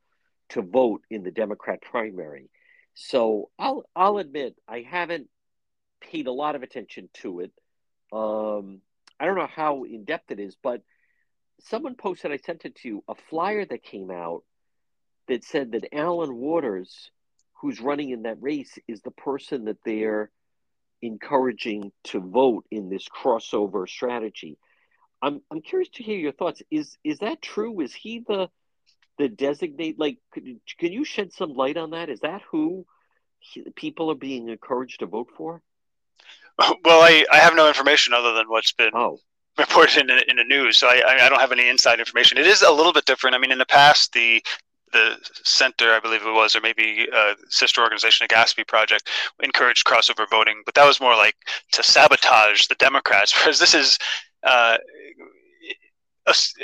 [0.50, 2.50] to vote in the Democrat primary.
[2.94, 5.28] So I'll I'll admit I haven't
[6.00, 7.52] paid a lot of attention to it.
[8.14, 8.80] Um,
[9.20, 10.82] I don't know how in depth it is, but
[11.60, 12.32] someone posted.
[12.32, 14.44] I sent it to you a flyer that came out
[15.28, 17.12] that said that Allen Waters,
[17.62, 20.32] who's running in that race, is the person that they're
[21.02, 24.58] encouraging to vote in this crossover strategy.
[25.22, 26.62] I'm I'm curious to hear your thoughts.
[26.72, 27.82] Is is that true?
[27.82, 28.50] Is he the
[29.18, 30.00] the designate?
[30.00, 32.10] Like, could, can you shed some light on that?
[32.10, 32.86] Is that who
[33.40, 35.62] he, people are being encouraged to vote for?
[36.84, 39.20] Well, I, I have no information other than what's been oh.
[39.60, 42.40] reported in the, in the news, so I, I don't have any inside information.
[42.40, 43.36] It is a little bit different.
[43.36, 44.44] I mean, in the past, the
[44.94, 49.10] the center, I believe it was, or maybe a sister organization, a Gaspee project,
[49.42, 51.36] encouraged crossover voting, but that was more like
[51.74, 53.34] to sabotage the Democrats.
[53.40, 53.98] Whereas this is,
[54.44, 54.78] uh,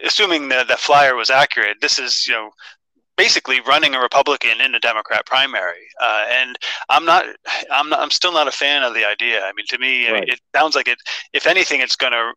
[0.04, 2.52] assuming that the flyer was accurate, this is you know
[3.18, 5.88] basically running a Republican in a Democrat primary.
[6.02, 6.58] Uh, and
[6.90, 7.26] I'm not,
[7.72, 9.44] I'm not, I'm still not a fan of the idea.
[9.44, 10.28] I mean, to me, right.
[10.28, 10.98] it sounds like it.
[11.32, 12.34] If anything, it's going to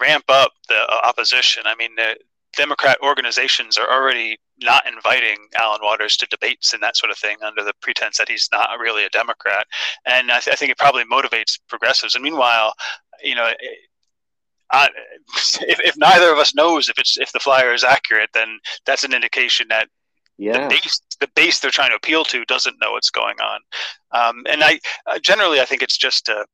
[0.00, 1.64] ramp up the uh, opposition.
[1.66, 2.16] I mean, the
[2.56, 7.36] Democrat organizations are already not inviting Allen Waters to debates and that sort of thing
[7.44, 9.66] under the pretense that he's not really a Democrat.
[10.04, 12.14] And I, th- I think it probably motivates progressives.
[12.14, 12.72] And meanwhile,
[13.22, 13.50] you know,
[14.72, 14.88] I,
[15.60, 19.04] if, if neither of us knows if it's if the flyer is accurate, then that's
[19.04, 19.88] an indication that
[20.38, 20.62] yeah.
[20.62, 23.60] the base the base they're trying to appeal to doesn't know what's going on.
[24.12, 26.46] Um, and I uh, generally I think it's just a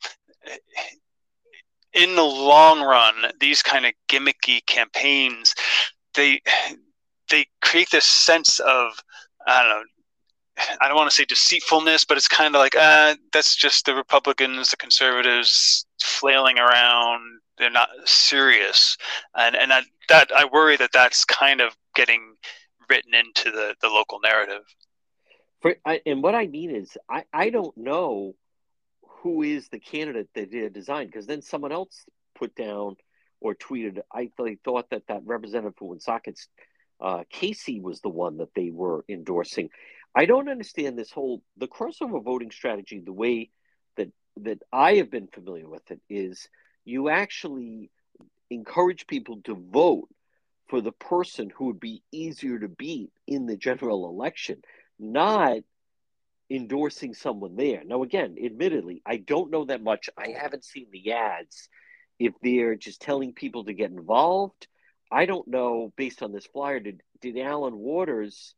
[1.94, 5.55] in the long run, these kind of gimmicky campaigns,
[6.14, 6.40] they
[7.30, 8.92] they create this sense of
[9.46, 9.84] I don't know.
[10.80, 13.94] I don't want to say deceitfulness, but it's kind of like uh, that's just the
[13.94, 18.96] Republicans, the conservatives flailing around, they're not serious,
[19.34, 22.34] and and that, that I worry that that's kind of getting
[22.88, 24.62] written into the the local narrative.
[25.60, 28.34] For, I, and what I mean is, I I don't know
[29.22, 32.04] who is the candidate that did design because then someone else
[32.34, 32.96] put down
[33.40, 34.00] or tweeted.
[34.12, 34.30] I
[34.64, 36.48] thought that that representative for Woonsocket's
[37.03, 39.70] uh, Casey was the one that they were endorsing.
[40.14, 43.03] I don't understand this whole the crossover voting strategy.
[43.05, 43.50] The way
[43.96, 46.48] that that I have been familiar with it is
[46.84, 47.90] you actually
[48.50, 50.09] encourage people to vote
[50.68, 54.62] for the person who would be easier to beat in the general election,
[54.98, 55.59] not
[56.50, 57.82] endorsing someone there.
[57.84, 60.09] Now, again, admittedly, I don't know that much.
[60.16, 61.68] I haven't seen the ads.
[62.18, 64.68] If they're just telling people to get involved,
[65.12, 65.92] I don't know.
[65.96, 68.54] Based on this flyer, did did Allen Waters?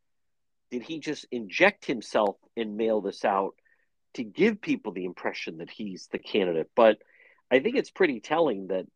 [0.70, 3.54] Did he just inject himself and mail this out
[4.14, 6.70] to give people the impression that he's the candidate?
[6.74, 6.98] But
[7.50, 8.86] I think it's pretty telling that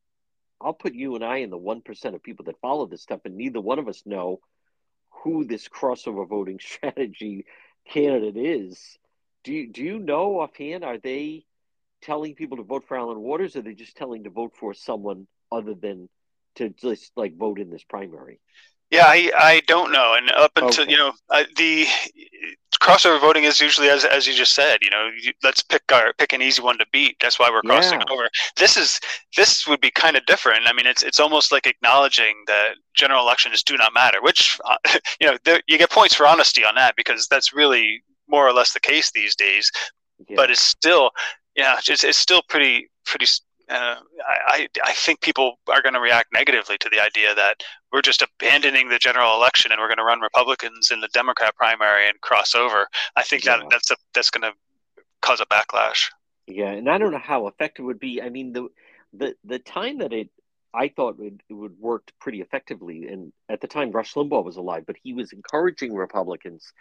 [0.61, 3.37] I'll put you and I in the 1% of people that follow this stuff, and
[3.37, 4.41] neither one of us know
[5.23, 7.47] who this crossover voting strategy
[7.89, 8.99] candidate is.
[9.45, 11.45] Do you, do you know offhand, are they
[12.03, 14.75] telling people to vote for Allen Waters, or are they just telling to vote for
[14.75, 16.09] someone other than
[16.59, 18.41] to just like vote in this primary?
[18.91, 20.15] Yeah, I, I don't know.
[20.17, 20.93] And up until, okay.
[20.93, 21.87] you know, uh, the
[22.81, 26.13] crossover voting is usually as as you just said you know you, let's pick our
[26.17, 28.13] pick an easy one to beat that's why we're crossing yeah.
[28.13, 29.01] over this is
[29.37, 33.23] this would be kind of different i mean it's it's almost like acknowledging that general
[33.23, 34.77] elections do not matter which uh,
[35.21, 38.53] you know there, you get points for honesty on that because that's really more or
[38.53, 39.71] less the case these days
[40.29, 40.37] yeah.
[40.37, 41.11] but it's still
[41.57, 43.27] yeah it's, it's still pretty pretty
[43.71, 43.97] uh,
[44.49, 47.63] I, I think people are going to react negatively to the idea that
[47.93, 51.55] we're just abandoning the general election and we're going to run Republicans in the Democrat
[51.57, 52.87] primary and cross over.
[53.17, 53.59] I think yeah.
[53.59, 54.57] that that's a, that's going to
[55.21, 56.09] cause a backlash.
[56.47, 58.23] Yeah, and I don't know how effective it would be.
[58.23, 58.69] I mean, the
[59.13, 60.31] the the time that it
[60.73, 64.57] I thought it, it would worked pretty effectively, and at the time Rush Limbaugh was
[64.57, 66.73] alive, but he was encouraging Republicans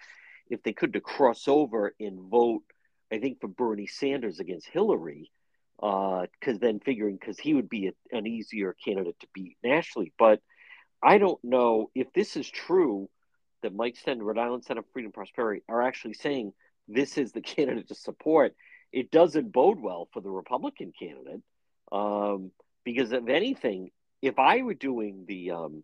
[0.49, 2.63] if they could to cross over and vote.
[3.11, 5.31] I think for Bernie Sanders against Hillary
[5.79, 10.11] because uh, then figuring because he would be a, an easier candidate to beat nationally.
[10.17, 10.41] But
[11.01, 13.09] I don't know if this is true
[13.61, 16.53] that Mike Sten, Rhode Island Center for Freedom and Prosperity, are actually saying
[16.87, 18.55] this is the candidate to support.
[18.91, 21.41] It doesn't bode well for the Republican candidate
[21.91, 22.51] um,
[22.83, 25.83] because, if anything, if I were doing the um,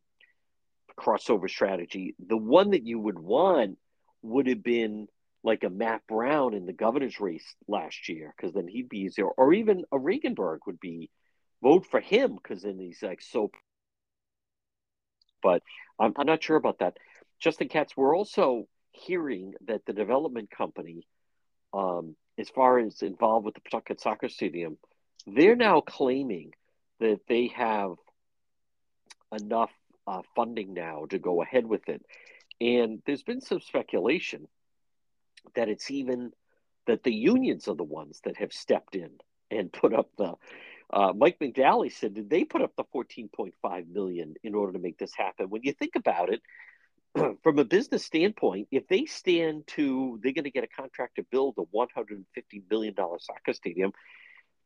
[0.98, 3.78] crossover strategy, the one that you would want
[4.22, 5.08] would have been
[5.44, 9.28] like a Matt Brown in the governor's race last year, because then he'd be easier,
[9.28, 11.10] or even a Regunberg would be
[11.62, 13.52] vote for him because then he's like so.
[15.42, 15.62] But
[16.00, 16.98] I'm, I'm not sure about that.
[17.40, 21.08] Justin Katz, we're also hearing that the development company,
[21.74, 24.78] um, as far as involved with the Pawtucket Soccer Stadium,
[25.28, 26.52] they're now claiming
[27.00, 27.96] that they have
[29.32, 29.72] enough
[30.08, 32.06] uh, funding now to go ahead with it.
[32.62, 34.48] And there's been some speculation
[35.56, 36.32] that it's even
[36.88, 39.12] that the unions are the ones that have stepped in
[39.50, 40.34] and put up the
[40.94, 45.00] uh, Mike McDally said, did they put up the 14.5 million in order to make
[45.00, 45.50] this happen?
[45.50, 46.42] When you think about it,
[47.44, 51.24] from a business standpoint, if they stand to, they're going to get a contract to
[51.32, 53.92] build a 150 million dollar soccer stadium.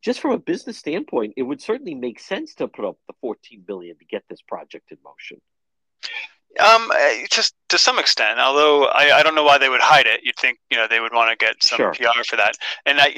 [0.02, 3.64] Just from a business standpoint, it would certainly make sense to put up the 14
[3.66, 5.40] billion to get this project in motion.
[6.58, 6.90] Um,
[7.30, 10.20] just to some extent, although I, I don't know why they would hide it.
[10.24, 11.92] You'd think you know they would want to get some sure.
[11.92, 12.54] PR for that.
[12.86, 13.14] And I,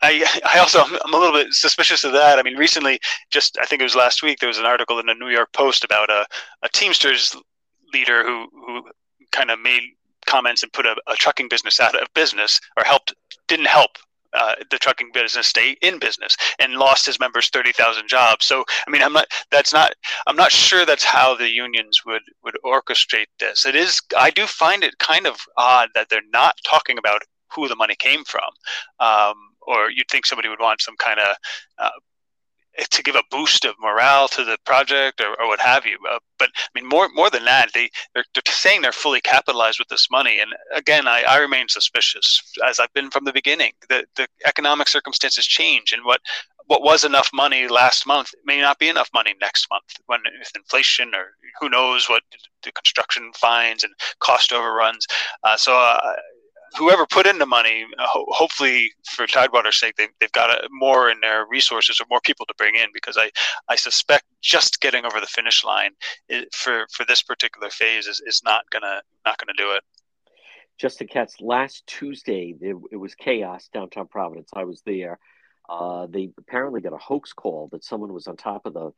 [0.00, 2.38] I, I also I'm a little bit suspicious of that.
[2.38, 2.98] I mean, recently,
[3.30, 5.52] just I think it was last week, there was an article in the New York
[5.52, 6.24] Post about a,
[6.62, 7.36] a Teamsters
[7.92, 8.82] leader who who
[9.32, 9.82] kind of made
[10.26, 13.14] comments and put a, a trucking business out of business or helped
[13.48, 13.98] didn't help
[14.32, 18.46] uh, the trucking business stay in business and lost his members 30,000 jobs.
[18.46, 19.92] So, I mean, I'm not, that's not,
[20.26, 23.66] I'm not sure that's how the unions would, would orchestrate this.
[23.66, 27.22] It is, I do find it kind of odd that they're not talking about
[27.52, 28.50] who the money came from.
[29.00, 31.36] Um, or you'd think somebody would want some kind of
[31.78, 31.90] uh,
[32.90, 35.98] to give a boost of morale to the project or, or what have you.
[36.10, 39.78] Uh, but I mean, more more than that, they they're, they're, saying they're fully capitalized
[39.78, 40.40] with this money.
[40.40, 43.72] And again, I, I remain suspicious, as I've been from the beginning.
[43.88, 46.20] The the economic circumstances change, and what
[46.66, 50.52] what was enough money last month may not be enough money next month when with
[50.54, 52.22] inflation or who knows what
[52.62, 55.06] the construction fines and cost overruns.
[55.42, 56.14] Uh, so uh,
[56.76, 61.10] whoever put in the money, ho- hopefully for Tidewater's sake, they've, they've got a, more
[61.10, 63.30] in their resources or more people to bring in because I,
[63.68, 65.92] I suspect just getting over the finish line
[66.28, 69.82] is, for, for this particular phase is, is not gonna not gonna do it.
[70.78, 74.50] Justin Katz, last Tuesday it, it was chaos downtown Providence.
[74.54, 75.18] I was there.
[75.68, 78.92] Uh, they apparently got a hoax call that someone was on top of the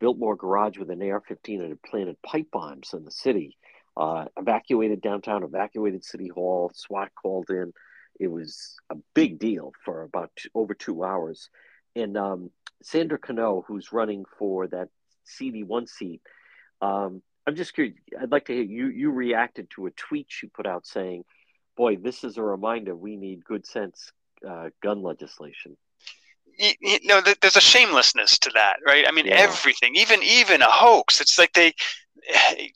[0.00, 3.56] Biltmore garage with an AR-15 and had planted pipe bombs in the city.
[3.96, 6.70] Uh, evacuated downtown, evacuated City Hall.
[6.74, 7.72] SWAT called in.
[8.18, 11.48] It was a big deal for about two, over two hours.
[11.96, 12.50] And um,
[12.82, 14.88] Sandra Cano, who's running for that
[15.26, 16.20] CD1 seat,
[16.80, 17.94] um, I'm just curious.
[18.20, 18.88] I'd like to hear you.
[18.88, 21.24] You reacted to a tweet she put out saying,
[21.76, 24.12] "Boy, this is a reminder we need good sense
[24.48, 25.76] uh, gun legislation."
[26.58, 29.04] You, you know, there's a shamelessness to that, right?
[29.06, 29.34] I mean, yeah.
[29.34, 31.20] everything, even even a hoax.
[31.20, 31.74] It's like they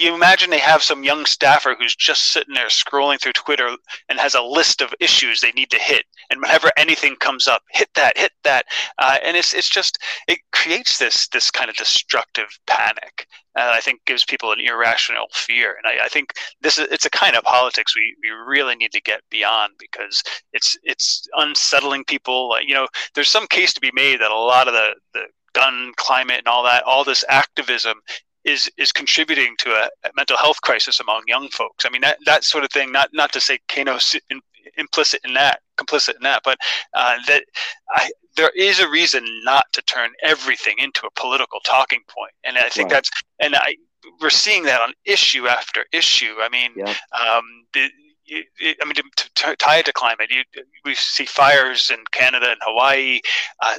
[0.00, 3.76] you imagine they have some young staffer who's just sitting there scrolling through Twitter
[4.08, 7.62] and has a list of issues they need to hit, and whenever anything comes up,
[7.70, 8.66] hit that, hit that,
[8.98, 13.26] uh, and it's it's just it creates this this kind of destructive panic.
[13.56, 17.06] Uh, I think gives people an irrational fear, and I, I, think this is it's
[17.06, 20.22] a kind of politics we, we really need to get beyond because
[20.52, 22.52] it's it's unsettling people.
[22.52, 25.26] Uh, you know, there's some case to be made that a lot of the the
[25.56, 27.98] gun climate and all that, all this activism
[28.46, 31.84] is is contributing to a, a, mental health crisis among young folks.
[31.84, 32.92] I mean that that sort of thing.
[32.92, 34.40] Not not to say Cano's in,
[34.78, 36.56] implicit in that, complicit in that, but
[36.94, 37.44] uh, that
[37.90, 42.16] I, there is a reason not to turn everything into a political talking point.
[42.16, 42.96] point, and I think right.
[42.96, 43.76] that's and I
[44.20, 46.36] we're seeing that on issue after issue.
[46.40, 46.94] I mean, yeah.
[47.12, 47.90] um, the,
[48.30, 50.42] I mean, to, to, tie it to climate, you,
[50.84, 53.20] we see fires in Canada and Hawaii.
[53.60, 53.74] Uh,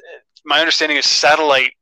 [0.46, 1.74] my understanding is satellite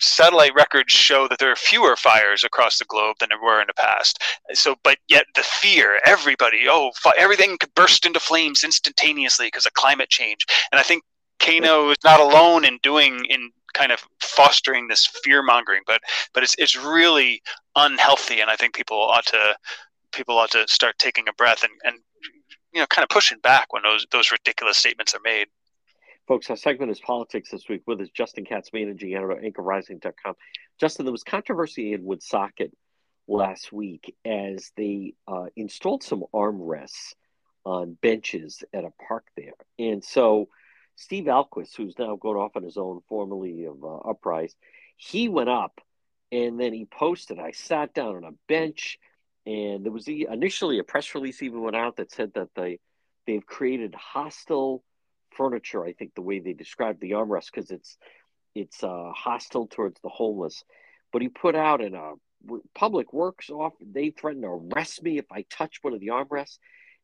[0.00, 3.66] satellite records show that there are fewer fires across the globe than there were in
[3.66, 4.22] the past.
[4.52, 9.74] So, but yet the fear, everybody, oh, everything could burst into flames instantaneously because of
[9.74, 10.46] climate change.
[10.72, 11.02] And I think
[11.40, 16.00] Cano is not alone in doing in kind of fostering this fear mongering, but
[16.34, 17.42] but it's it's really
[17.76, 19.56] unhealthy, and I think people ought to
[20.12, 22.00] people ought to start taking a breath and and
[22.72, 25.48] you know kind of pushing back when those those ridiculous statements are made.
[26.28, 30.34] Folks, our segment is politics this week with us, Justin Katz, managing editor anchorrising.com.
[30.78, 32.70] Justin, there was controversy in Woonsocket
[33.26, 37.14] last week as they uh, installed some armrests
[37.64, 39.54] on benches at a park there.
[39.78, 40.50] And so
[40.96, 44.54] Steve Ahlquist, who's now going off on his own, formerly of uh, Uprise,
[44.98, 45.80] he went up
[46.30, 48.98] and then he posted, I sat down on a bench
[49.46, 52.80] and there was initially a press release even went out that said that they,
[53.26, 54.84] they've created hostile
[55.38, 55.84] furniture.
[55.84, 57.96] I think the way they describe the armrest because it's
[58.54, 60.64] it's uh, hostile towards the homeless.
[61.12, 62.12] But he put out in a
[62.74, 63.72] public works off.
[63.80, 66.58] They threatened to arrest me if I touch one of the armrests.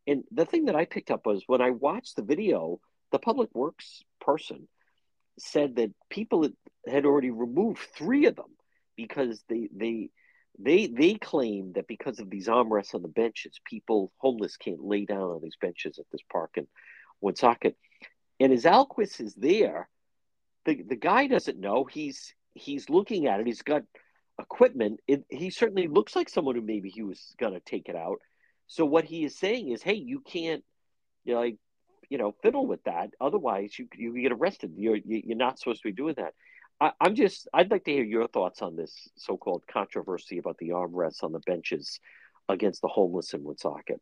[0.07, 2.81] And the thing that I picked up was when I watched the video,
[3.11, 4.69] the public works person
[5.39, 6.49] said that people
[6.87, 8.53] had already removed three of them
[8.97, 10.11] because they they
[10.59, 15.05] they they claim that because of these armrests on the benches, people homeless can't lay
[15.05, 16.67] down on these benches at this park in
[17.21, 17.77] Woonsocket.
[18.41, 19.89] And as Ahlquist is there,
[20.65, 21.85] the, the guy doesn't know.
[21.85, 23.47] He's he's looking at it.
[23.47, 23.83] He's got
[24.41, 25.01] equipment.
[25.07, 28.19] It, he certainly looks like someone who maybe he was gonna take it out.
[28.67, 30.65] So what he is saying is, hey, you can't,
[31.25, 31.57] you know, like,
[32.09, 33.11] you know, fiddle with that.
[33.21, 34.73] Otherwise, you you get arrested.
[34.77, 36.35] You're you're not supposed to be doing that.
[36.81, 37.49] I, I'm just.
[37.55, 41.41] I'd like to hear your thoughts on this so-called controversy about the armrests on the
[41.41, 42.01] benches
[42.49, 44.01] against the homeless in Woonsocket.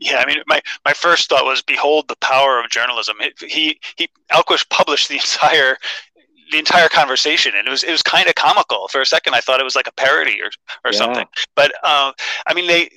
[0.00, 3.16] Yeah, I mean, my, my first thought was, behold the power of journalism.
[3.40, 5.78] he he Ahlquist published the entire
[6.50, 8.88] the entire conversation, and it was it was kind of comical.
[8.88, 10.50] For a second, I thought it was like a parody or
[10.84, 10.98] or yeah.
[10.98, 11.26] something.
[11.54, 12.12] But uh,
[12.46, 12.90] I mean, they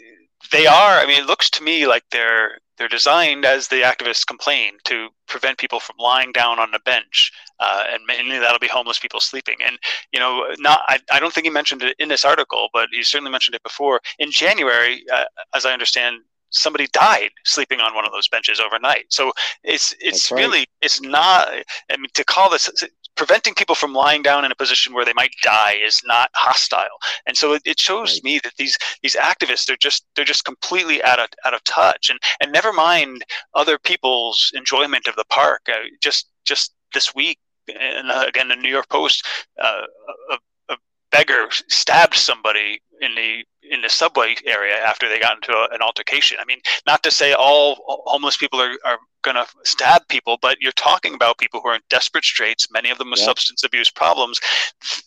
[0.51, 0.99] they are.
[0.99, 5.09] I mean, it looks to me like they're they're designed, as the activists complain, to
[5.27, 9.19] prevent people from lying down on a bench, uh, and mainly that'll be homeless people
[9.19, 9.57] sleeping.
[9.65, 9.77] And
[10.11, 13.03] you know, not I, I don't think he mentioned it in this article, but he
[13.03, 14.01] certainly mentioned it before.
[14.19, 16.21] In January, uh, as I understand,
[16.53, 19.05] somebody died sleeping on one of those benches overnight.
[19.09, 19.31] So
[19.63, 20.39] it's it's right.
[20.39, 21.49] really it's not.
[21.89, 22.69] I mean, to call this
[23.15, 26.97] preventing people from lying down in a position where they might die is not hostile.
[27.27, 28.23] And so it, it shows right.
[28.23, 32.09] me that these these activists they're just they're just completely out of out of touch.
[32.09, 33.23] And and never mind
[33.53, 35.61] other people's enjoyment of the park.
[35.69, 39.25] Uh, just just this week, and uh, again, the New York Post,
[39.61, 39.81] uh,
[40.31, 40.37] a,
[41.13, 45.81] beggar stabbed somebody in the in the subway area after they got into a, an
[45.81, 46.37] altercation.
[46.41, 50.57] I mean, not to say all homeless people are, are going to stab people, but
[50.59, 53.25] you're talking about people who are in desperate straits, many of them with yeah.
[53.25, 54.39] substance abuse problems.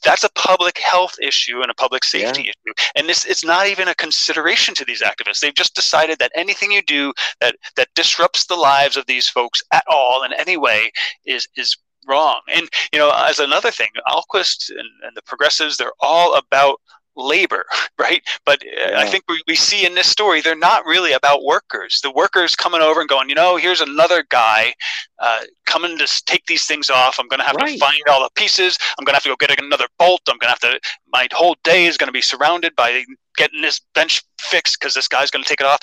[0.03, 2.51] That's a public health issue and a public safety yeah.
[2.51, 2.75] issue.
[2.95, 5.41] And this it's not even a consideration to these activists.
[5.41, 9.63] They've just decided that anything you do that that disrupts the lives of these folks
[9.73, 10.91] at all in any way
[11.27, 11.77] is is
[12.07, 12.41] wrong.
[12.49, 16.81] And you know, as another thing, Ahlquist and, and the progressives, they're all about
[17.17, 17.65] labor,
[17.99, 18.23] right?
[18.45, 18.99] But uh, yeah.
[18.99, 22.01] I think we, we see in this story, they're not really about workers.
[22.03, 24.75] The workers coming over and going, you know, here's another guy
[25.19, 27.17] uh, coming to take these things off.
[27.19, 27.73] I'm going to have right.
[27.73, 28.79] to find all the pieces.
[28.99, 30.21] I'm going to have to go get another bolt.
[30.29, 30.81] I'm going to have to,
[31.13, 33.05] my whole day is going to be surrounded by
[33.37, 35.81] getting this bench fixed because this guy's going to take it off.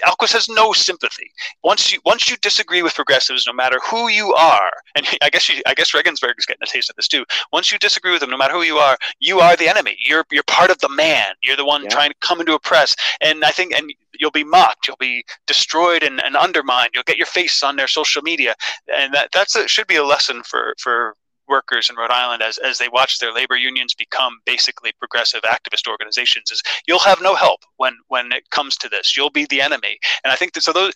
[0.00, 1.30] Ahlquist has no sympathy.
[1.62, 5.48] Once you once you disagree with progressives, no matter who you are, and I guess
[5.48, 7.24] you, I guess Regunberg is getting a taste of this too.
[7.52, 9.96] Once you disagree with them, no matter who you are, you are the enemy.
[10.04, 11.34] You're you're part of the man.
[11.42, 11.90] You're the one yeah.
[11.90, 12.94] trying to come into oppress.
[13.20, 14.86] And I think and you'll be mocked.
[14.86, 16.90] You'll be destroyed and, and undermined.
[16.94, 18.54] You'll get your face on their social media,
[18.94, 21.16] and that that's a, should be a lesson for for
[21.50, 25.86] workers in Rhode Island as, as they watch their labor unions become basically progressive activist
[25.88, 29.16] organizations is you'll have no help when when it comes to this.
[29.16, 29.98] You'll be the enemy.
[30.24, 30.94] And I think that so those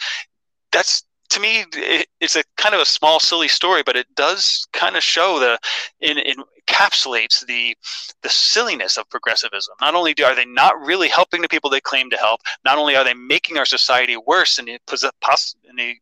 [0.72, 4.66] that's to me it, it's a kind of a small silly story but it does
[4.72, 5.58] kind of show the
[6.00, 6.36] in, in
[6.66, 7.76] encapsulates the
[8.22, 11.80] the silliness of progressivism not only do, are they not really helping the people they
[11.80, 15.94] claim to help not only are they making our society worse in the, in the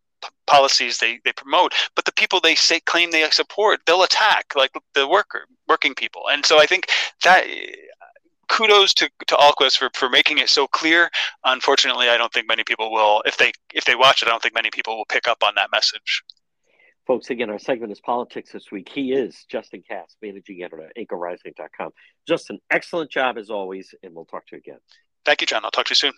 [0.47, 4.73] policies they, they promote, but the people they say claim they support, they'll attack like
[4.95, 6.23] the worker working people.
[6.31, 6.89] And so I think
[7.25, 7.47] that
[8.49, 11.11] kudos to, to Ahlquist for, for making it so clear.
[11.45, 14.43] Unfortunately, I don't think many people will if they if they watch it, I don't
[14.43, 16.23] think many people will pick up on that message.
[17.07, 18.89] Folks, again, our segment is politics this week.
[18.89, 21.91] He is Justin Katz, managing editor at anchorrising.com.
[22.29, 24.79] Just an excellent job as always, and we'll talk to you again.
[25.25, 25.65] Thank you, John.
[25.65, 26.13] I'll talk to you soon.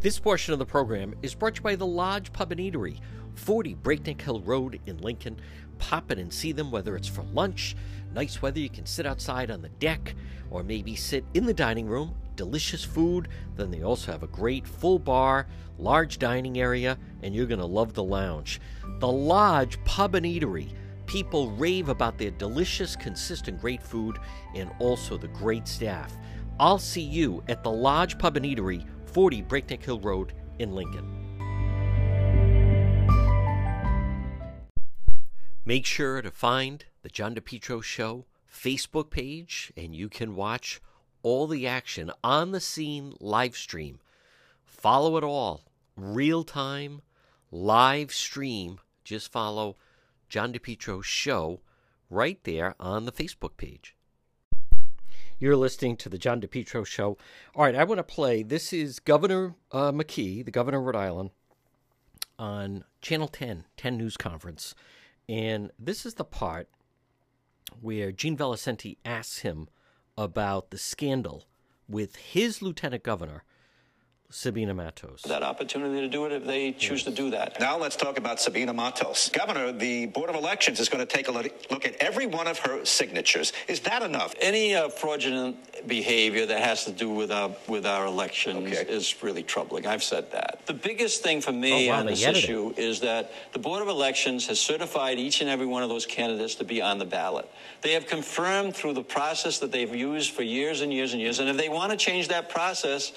[0.00, 3.00] This portion of the program is brought to you by the Lodge Pub and Eatery,
[3.34, 5.38] 40 Breakneck Hill Road in Lincoln.
[5.76, 7.76] Pop in and see them whether it's for lunch,
[8.14, 10.14] nice weather, you can sit outside on the deck,
[10.50, 12.14] or maybe sit in the dining room.
[12.34, 13.28] Delicious food.
[13.56, 15.46] Then they also have a great full bar,
[15.76, 18.58] large dining area, and you're going to love the lounge.
[19.00, 20.72] The Lodge Pub and Eatery.
[21.04, 24.16] People rave about their delicious, consistent, great food
[24.54, 26.16] and also the great staff.
[26.58, 31.04] I'll see you at the Lodge Pub and Eatery 40 Breakneck Hill Road in Lincoln.
[35.64, 40.80] Make sure to find the John DePetro Show Facebook page and you can watch
[41.22, 44.00] all the action on the scene live stream.
[44.64, 45.62] Follow it all,
[45.96, 47.02] real time,
[47.50, 48.78] live stream.
[49.04, 49.76] Just follow
[50.28, 51.60] John DePetro Show
[52.08, 53.96] right there on the Facebook page.
[55.42, 57.16] You're listening to the John DePetro Show.
[57.54, 58.42] All right, I want to play.
[58.42, 61.30] This is Governor uh, McKee, the governor of Rhode Island,
[62.38, 64.74] on Channel 10, 10 News Conference.
[65.30, 66.68] And this is the part
[67.80, 69.68] where Gene Valicenti asks him
[70.14, 71.46] about the scandal
[71.88, 73.42] with his lieutenant governor
[74.32, 75.22] Sabina Matos.
[75.22, 77.04] That opportunity to do it if they choose yes.
[77.04, 77.58] to do that.
[77.58, 79.28] Now let's talk about Sabina Matos.
[79.30, 82.58] Governor, the Board of Elections is going to take a look at every one of
[82.60, 83.52] her signatures.
[83.66, 84.34] Is that enough?
[84.40, 85.56] Any uh, fraudulent
[85.88, 88.88] behavior that has to do with our with our elections okay.
[88.88, 89.86] is really troubling.
[89.86, 90.60] I've said that.
[90.66, 92.78] The biggest thing for me oh, wow, on this issue it.
[92.78, 96.54] is that the Board of Elections has certified each and every one of those candidates
[96.56, 97.50] to be on the ballot.
[97.82, 101.40] They have confirmed through the process that they've used for years and years and years.
[101.40, 103.12] And if they want to change that process,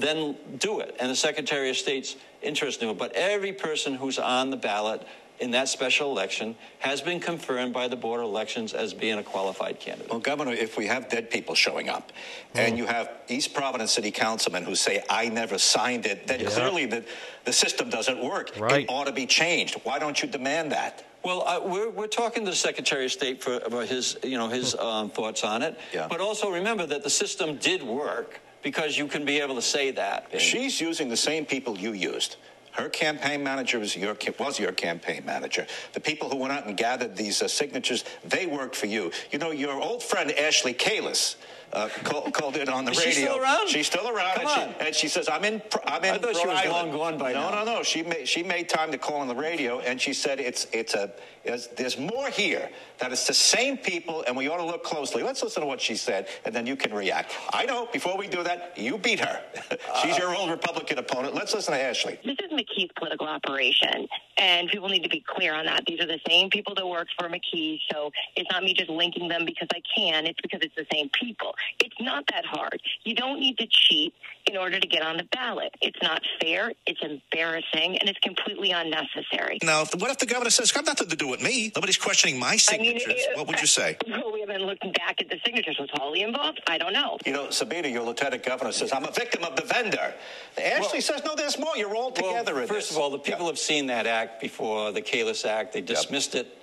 [0.00, 0.96] then do it.
[1.00, 2.98] And the Secretary of State's interested in it.
[2.98, 5.06] But every person who's on the ballot
[5.40, 9.22] in that special election has been confirmed by the Board of Elections as being a
[9.22, 10.08] qualified candidate.
[10.08, 12.12] Well, Governor, if we have dead people showing up
[12.54, 12.60] mm.
[12.60, 16.50] and you have East Providence city councilmen who say, I never signed it, then yeah.
[16.50, 17.04] clearly the,
[17.44, 18.52] the system doesn't work.
[18.58, 18.84] Right.
[18.84, 19.80] It ought to be changed.
[19.82, 21.04] Why don't you demand that?
[21.24, 24.48] Well, uh, we're, we're talking to the Secretary of State for, for his, you know,
[24.48, 25.80] his um, thoughts on it.
[25.92, 26.06] Yeah.
[26.06, 29.92] But also remember that the system did work because you can be able to say
[29.92, 30.40] that.
[30.40, 32.36] She's using the same people you used.
[32.72, 35.64] Her campaign manager was your, was your campaign manager.
[35.92, 39.12] The people who went out and gathered these uh, signatures, they worked for you.
[39.30, 41.36] You know, your old friend Ashley Kalus
[41.74, 43.12] uh, call, called it on the Is radio.
[43.12, 43.68] She's still around.
[43.68, 44.34] She's still around.
[44.36, 44.68] Come and, on.
[44.78, 45.62] She, and she says, "I'm in.
[45.86, 46.90] I'm in." I thought she was Island.
[46.90, 47.50] long gone by no, now.
[47.50, 47.82] No, no, no.
[47.82, 50.94] She made she made time to call on the radio, and she said, "It's it's
[50.94, 51.12] a
[51.44, 52.70] it's, there's more here.
[52.98, 55.22] That it's the same people, and we ought to look closely.
[55.22, 57.32] Let's listen to what she said, and then you can react.
[57.52, 57.88] I know.
[57.92, 59.42] Before we do that, you beat her.
[60.02, 61.34] She's uh, your old Republican opponent.
[61.34, 62.18] Let's listen to Ashley.
[62.24, 64.06] This is McKee's political operation,
[64.38, 65.84] and people need to be clear on that.
[65.86, 69.28] These are the same people that work for McKee, so it's not me just linking
[69.28, 70.26] them because I can.
[70.26, 71.54] It's because it's the same people.
[71.80, 72.80] It's not that hard.
[73.04, 74.14] You don't need to cheat
[74.46, 75.74] in order to get on the ballot.
[75.80, 76.72] It's not fair.
[76.86, 79.58] It's embarrassing, and it's completely unnecessary.
[79.62, 81.72] Now, what if the governor says, "Got nothing to do with me.
[81.74, 83.96] Nobody's questioning my signatures." I mean, it, what would you say?
[84.14, 85.76] Well, we haven't looked back at the signatures.
[85.78, 86.60] Was Holly involved?
[86.68, 87.18] I don't know.
[87.26, 90.14] You know, Sabina, your lieutenant governor says, "I'm a victim of the vendor."
[90.56, 91.76] Ashley well, says, "No, there's more.
[91.76, 92.96] You're all together." Well, first this.
[92.96, 93.46] of all, the people yeah.
[93.48, 95.72] have seen that act before, the Kalus Act.
[95.72, 96.46] They dismissed yep.
[96.46, 96.58] it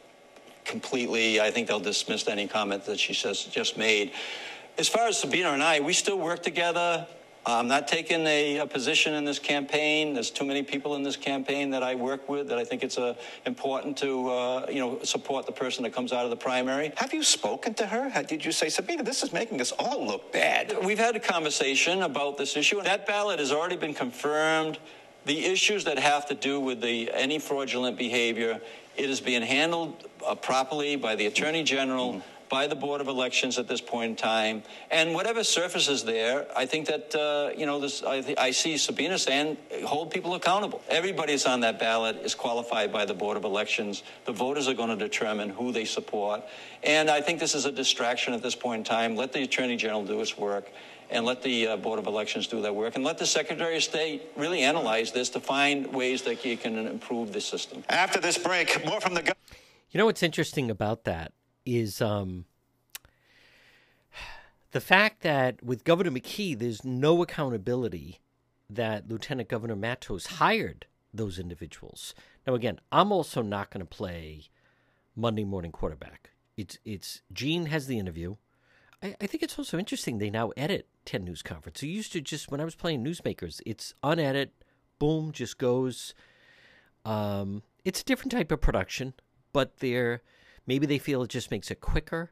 [0.65, 1.41] completely.
[1.41, 4.11] I think they'll dismiss any comment that she says just made.
[4.81, 7.05] As far as Sabina and I, we still work together.
[7.45, 10.15] I'm not taking a, a, position in this campaign.
[10.15, 12.97] There's too many people in this campaign that I work with that I think it's
[12.97, 13.13] uh,
[13.45, 16.93] important to, uh, you know, support the person that comes out of the primary.
[16.97, 18.23] Have you spoken to her?
[18.23, 20.75] Did you say, Sabina, this is making us all look bad?
[20.83, 22.81] We've had a conversation about this issue.
[22.81, 24.79] That ballot has already been confirmed.
[25.27, 28.59] The issues that have to do with the any fraudulent behavior,
[28.97, 32.13] it is being handled uh, properly by the Attorney General.
[32.13, 34.61] Mm by the Board of Elections at this point in time.
[34.91, 38.77] And whatever surfaces there, I think that, uh, you know, this, I, th- I, see
[38.77, 40.81] Sabina saying hold people accountable.
[40.89, 44.03] Everybody that's on that ballot is qualified by the Board of Elections.
[44.25, 46.43] The voters are going to determine who they support.
[46.83, 49.15] And I think this is a distraction at this point in time.
[49.15, 50.69] Let the Attorney General do his work
[51.09, 53.83] and let the uh, Board of Elections do their work, and let the Secretary of
[53.83, 57.83] State really analyze this to find ways that you can improve the system.
[57.89, 59.21] After this break, more from the.
[59.21, 59.33] Go-
[59.89, 61.33] you know what's interesting about that
[61.79, 62.45] is um,
[64.71, 68.19] the fact that with Governor McKee, there's no accountability
[68.69, 72.13] that Lieutenant Governor Matos hired those individuals.
[72.45, 74.43] Now, again, I'm also not going to play
[75.15, 76.31] Monday morning quarterback.
[76.57, 78.35] It's it's Gene has the interview.
[79.01, 81.81] I, I think it's also interesting they now edit 10 news conference.
[81.81, 84.51] It used to just when I was playing newsmakers, it's unedited,
[84.99, 86.13] boom, just goes.
[87.05, 89.13] Um, it's a different type of production,
[89.53, 90.21] but they're
[90.67, 92.31] Maybe they feel it just makes it quicker,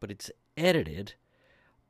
[0.00, 1.14] but it's edited.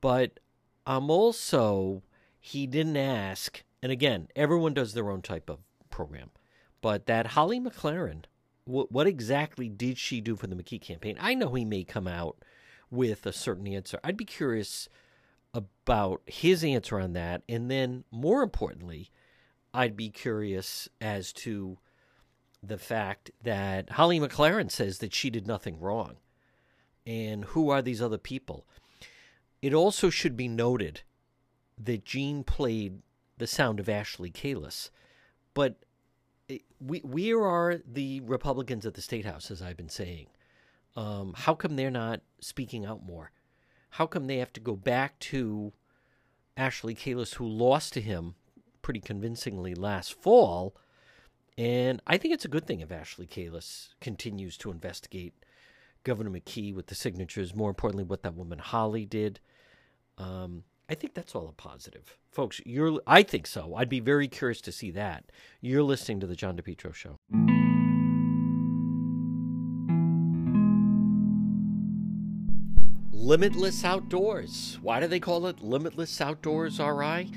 [0.00, 0.40] But
[0.86, 2.02] I'm also,
[2.38, 5.60] he didn't ask, and again, everyone does their own type of
[5.90, 6.30] program,
[6.80, 8.24] but that Holly McLaren,
[8.64, 11.16] what, what exactly did she do for the McKee campaign?
[11.20, 12.36] I know he may come out
[12.90, 13.98] with a certain answer.
[14.04, 14.88] I'd be curious
[15.54, 17.42] about his answer on that.
[17.48, 19.10] And then, more importantly,
[19.72, 21.78] I'd be curious as to
[22.68, 26.16] the fact that Holly McLaren says that she did nothing wrong.
[27.06, 28.66] And who are these other people?
[29.62, 31.02] It also should be noted
[31.78, 33.02] that Gene played
[33.38, 34.90] the sound of Ashley Kalus.
[35.54, 35.76] But
[36.80, 40.26] we, we are the Republicans at the State House, as I've been saying.
[40.94, 43.30] Um, how come they're not speaking out more?
[43.90, 45.72] How come they have to go back to
[46.56, 48.34] Ashley Kalus, who lost to him
[48.82, 50.74] pretty convincingly last fall?
[51.58, 55.32] And I think it's a good thing if Ashley Kalus continues to investigate
[56.04, 57.54] Governor McKee with the signatures.
[57.54, 59.40] More importantly, what that woman Holly did.
[60.18, 62.60] Um, I think that's all a positive, folks.
[62.64, 63.74] You're, I think so.
[63.74, 65.24] I'd be very curious to see that.
[65.60, 67.18] You're listening to the John DePetro Show.
[73.12, 74.78] Limitless Outdoors.
[74.82, 77.30] Why do they call it Limitless Outdoors RI?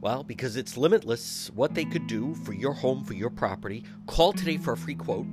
[0.00, 3.84] Well, because it's limitless what they could do for your home, for your property.
[4.06, 5.26] Call today for a free quote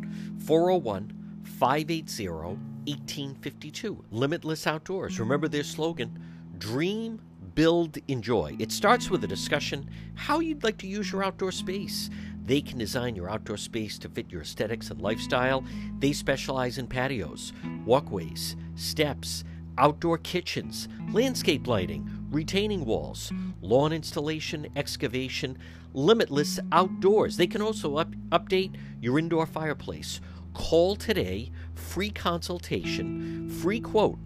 [0.45, 1.13] 401
[1.43, 4.03] 580 1852.
[4.11, 5.19] Limitless Outdoors.
[5.19, 6.21] Remember their slogan
[6.57, 7.21] Dream,
[7.55, 8.57] Build, Enjoy.
[8.59, 12.09] It starts with a discussion how you'd like to use your outdoor space.
[12.45, 15.63] They can design your outdoor space to fit your aesthetics and lifestyle.
[15.99, 17.53] They specialize in patios,
[17.85, 19.43] walkways, steps,
[19.77, 25.57] outdoor kitchens, landscape lighting, retaining walls, lawn installation, excavation,
[25.93, 27.37] limitless outdoors.
[27.37, 30.19] They can also up- update your indoor fireplace.
[30.53, 34.17] Call today, free consultation, free quote,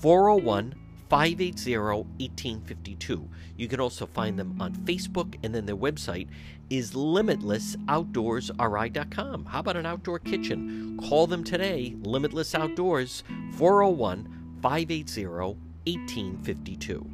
[0.00, 0.74] 401
[1.08, 3.28] 580 1852.
[3.56, 6.28] You can also find them on Facebook, and then their website
[6.70, 9.44] is limitlessoutdoorsri.com.
[9.44, 10.98] How about an outdoor kitchen?
[11.08, 15.26] Call them today, Limitless Outdoors, 401 580
[15.86, 17.13] 1852.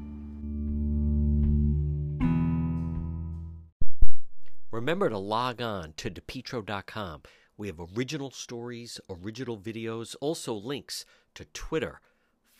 [4.71, 7.23] Remember to log on to depetro.com.
[7.57, 11.05] We have original stories, original videos, also links
[11.35, 12.01] to Twitter,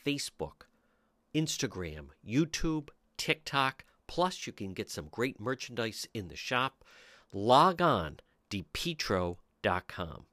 [0.05, 0.63] Facebook,
[1.33, 3.85] Instagram, YouTube, TikTok.
[4.07, 6.83] Plus, you can get some great merchandise in the shop.
[7.31, 10.25] Log on, depetro.com.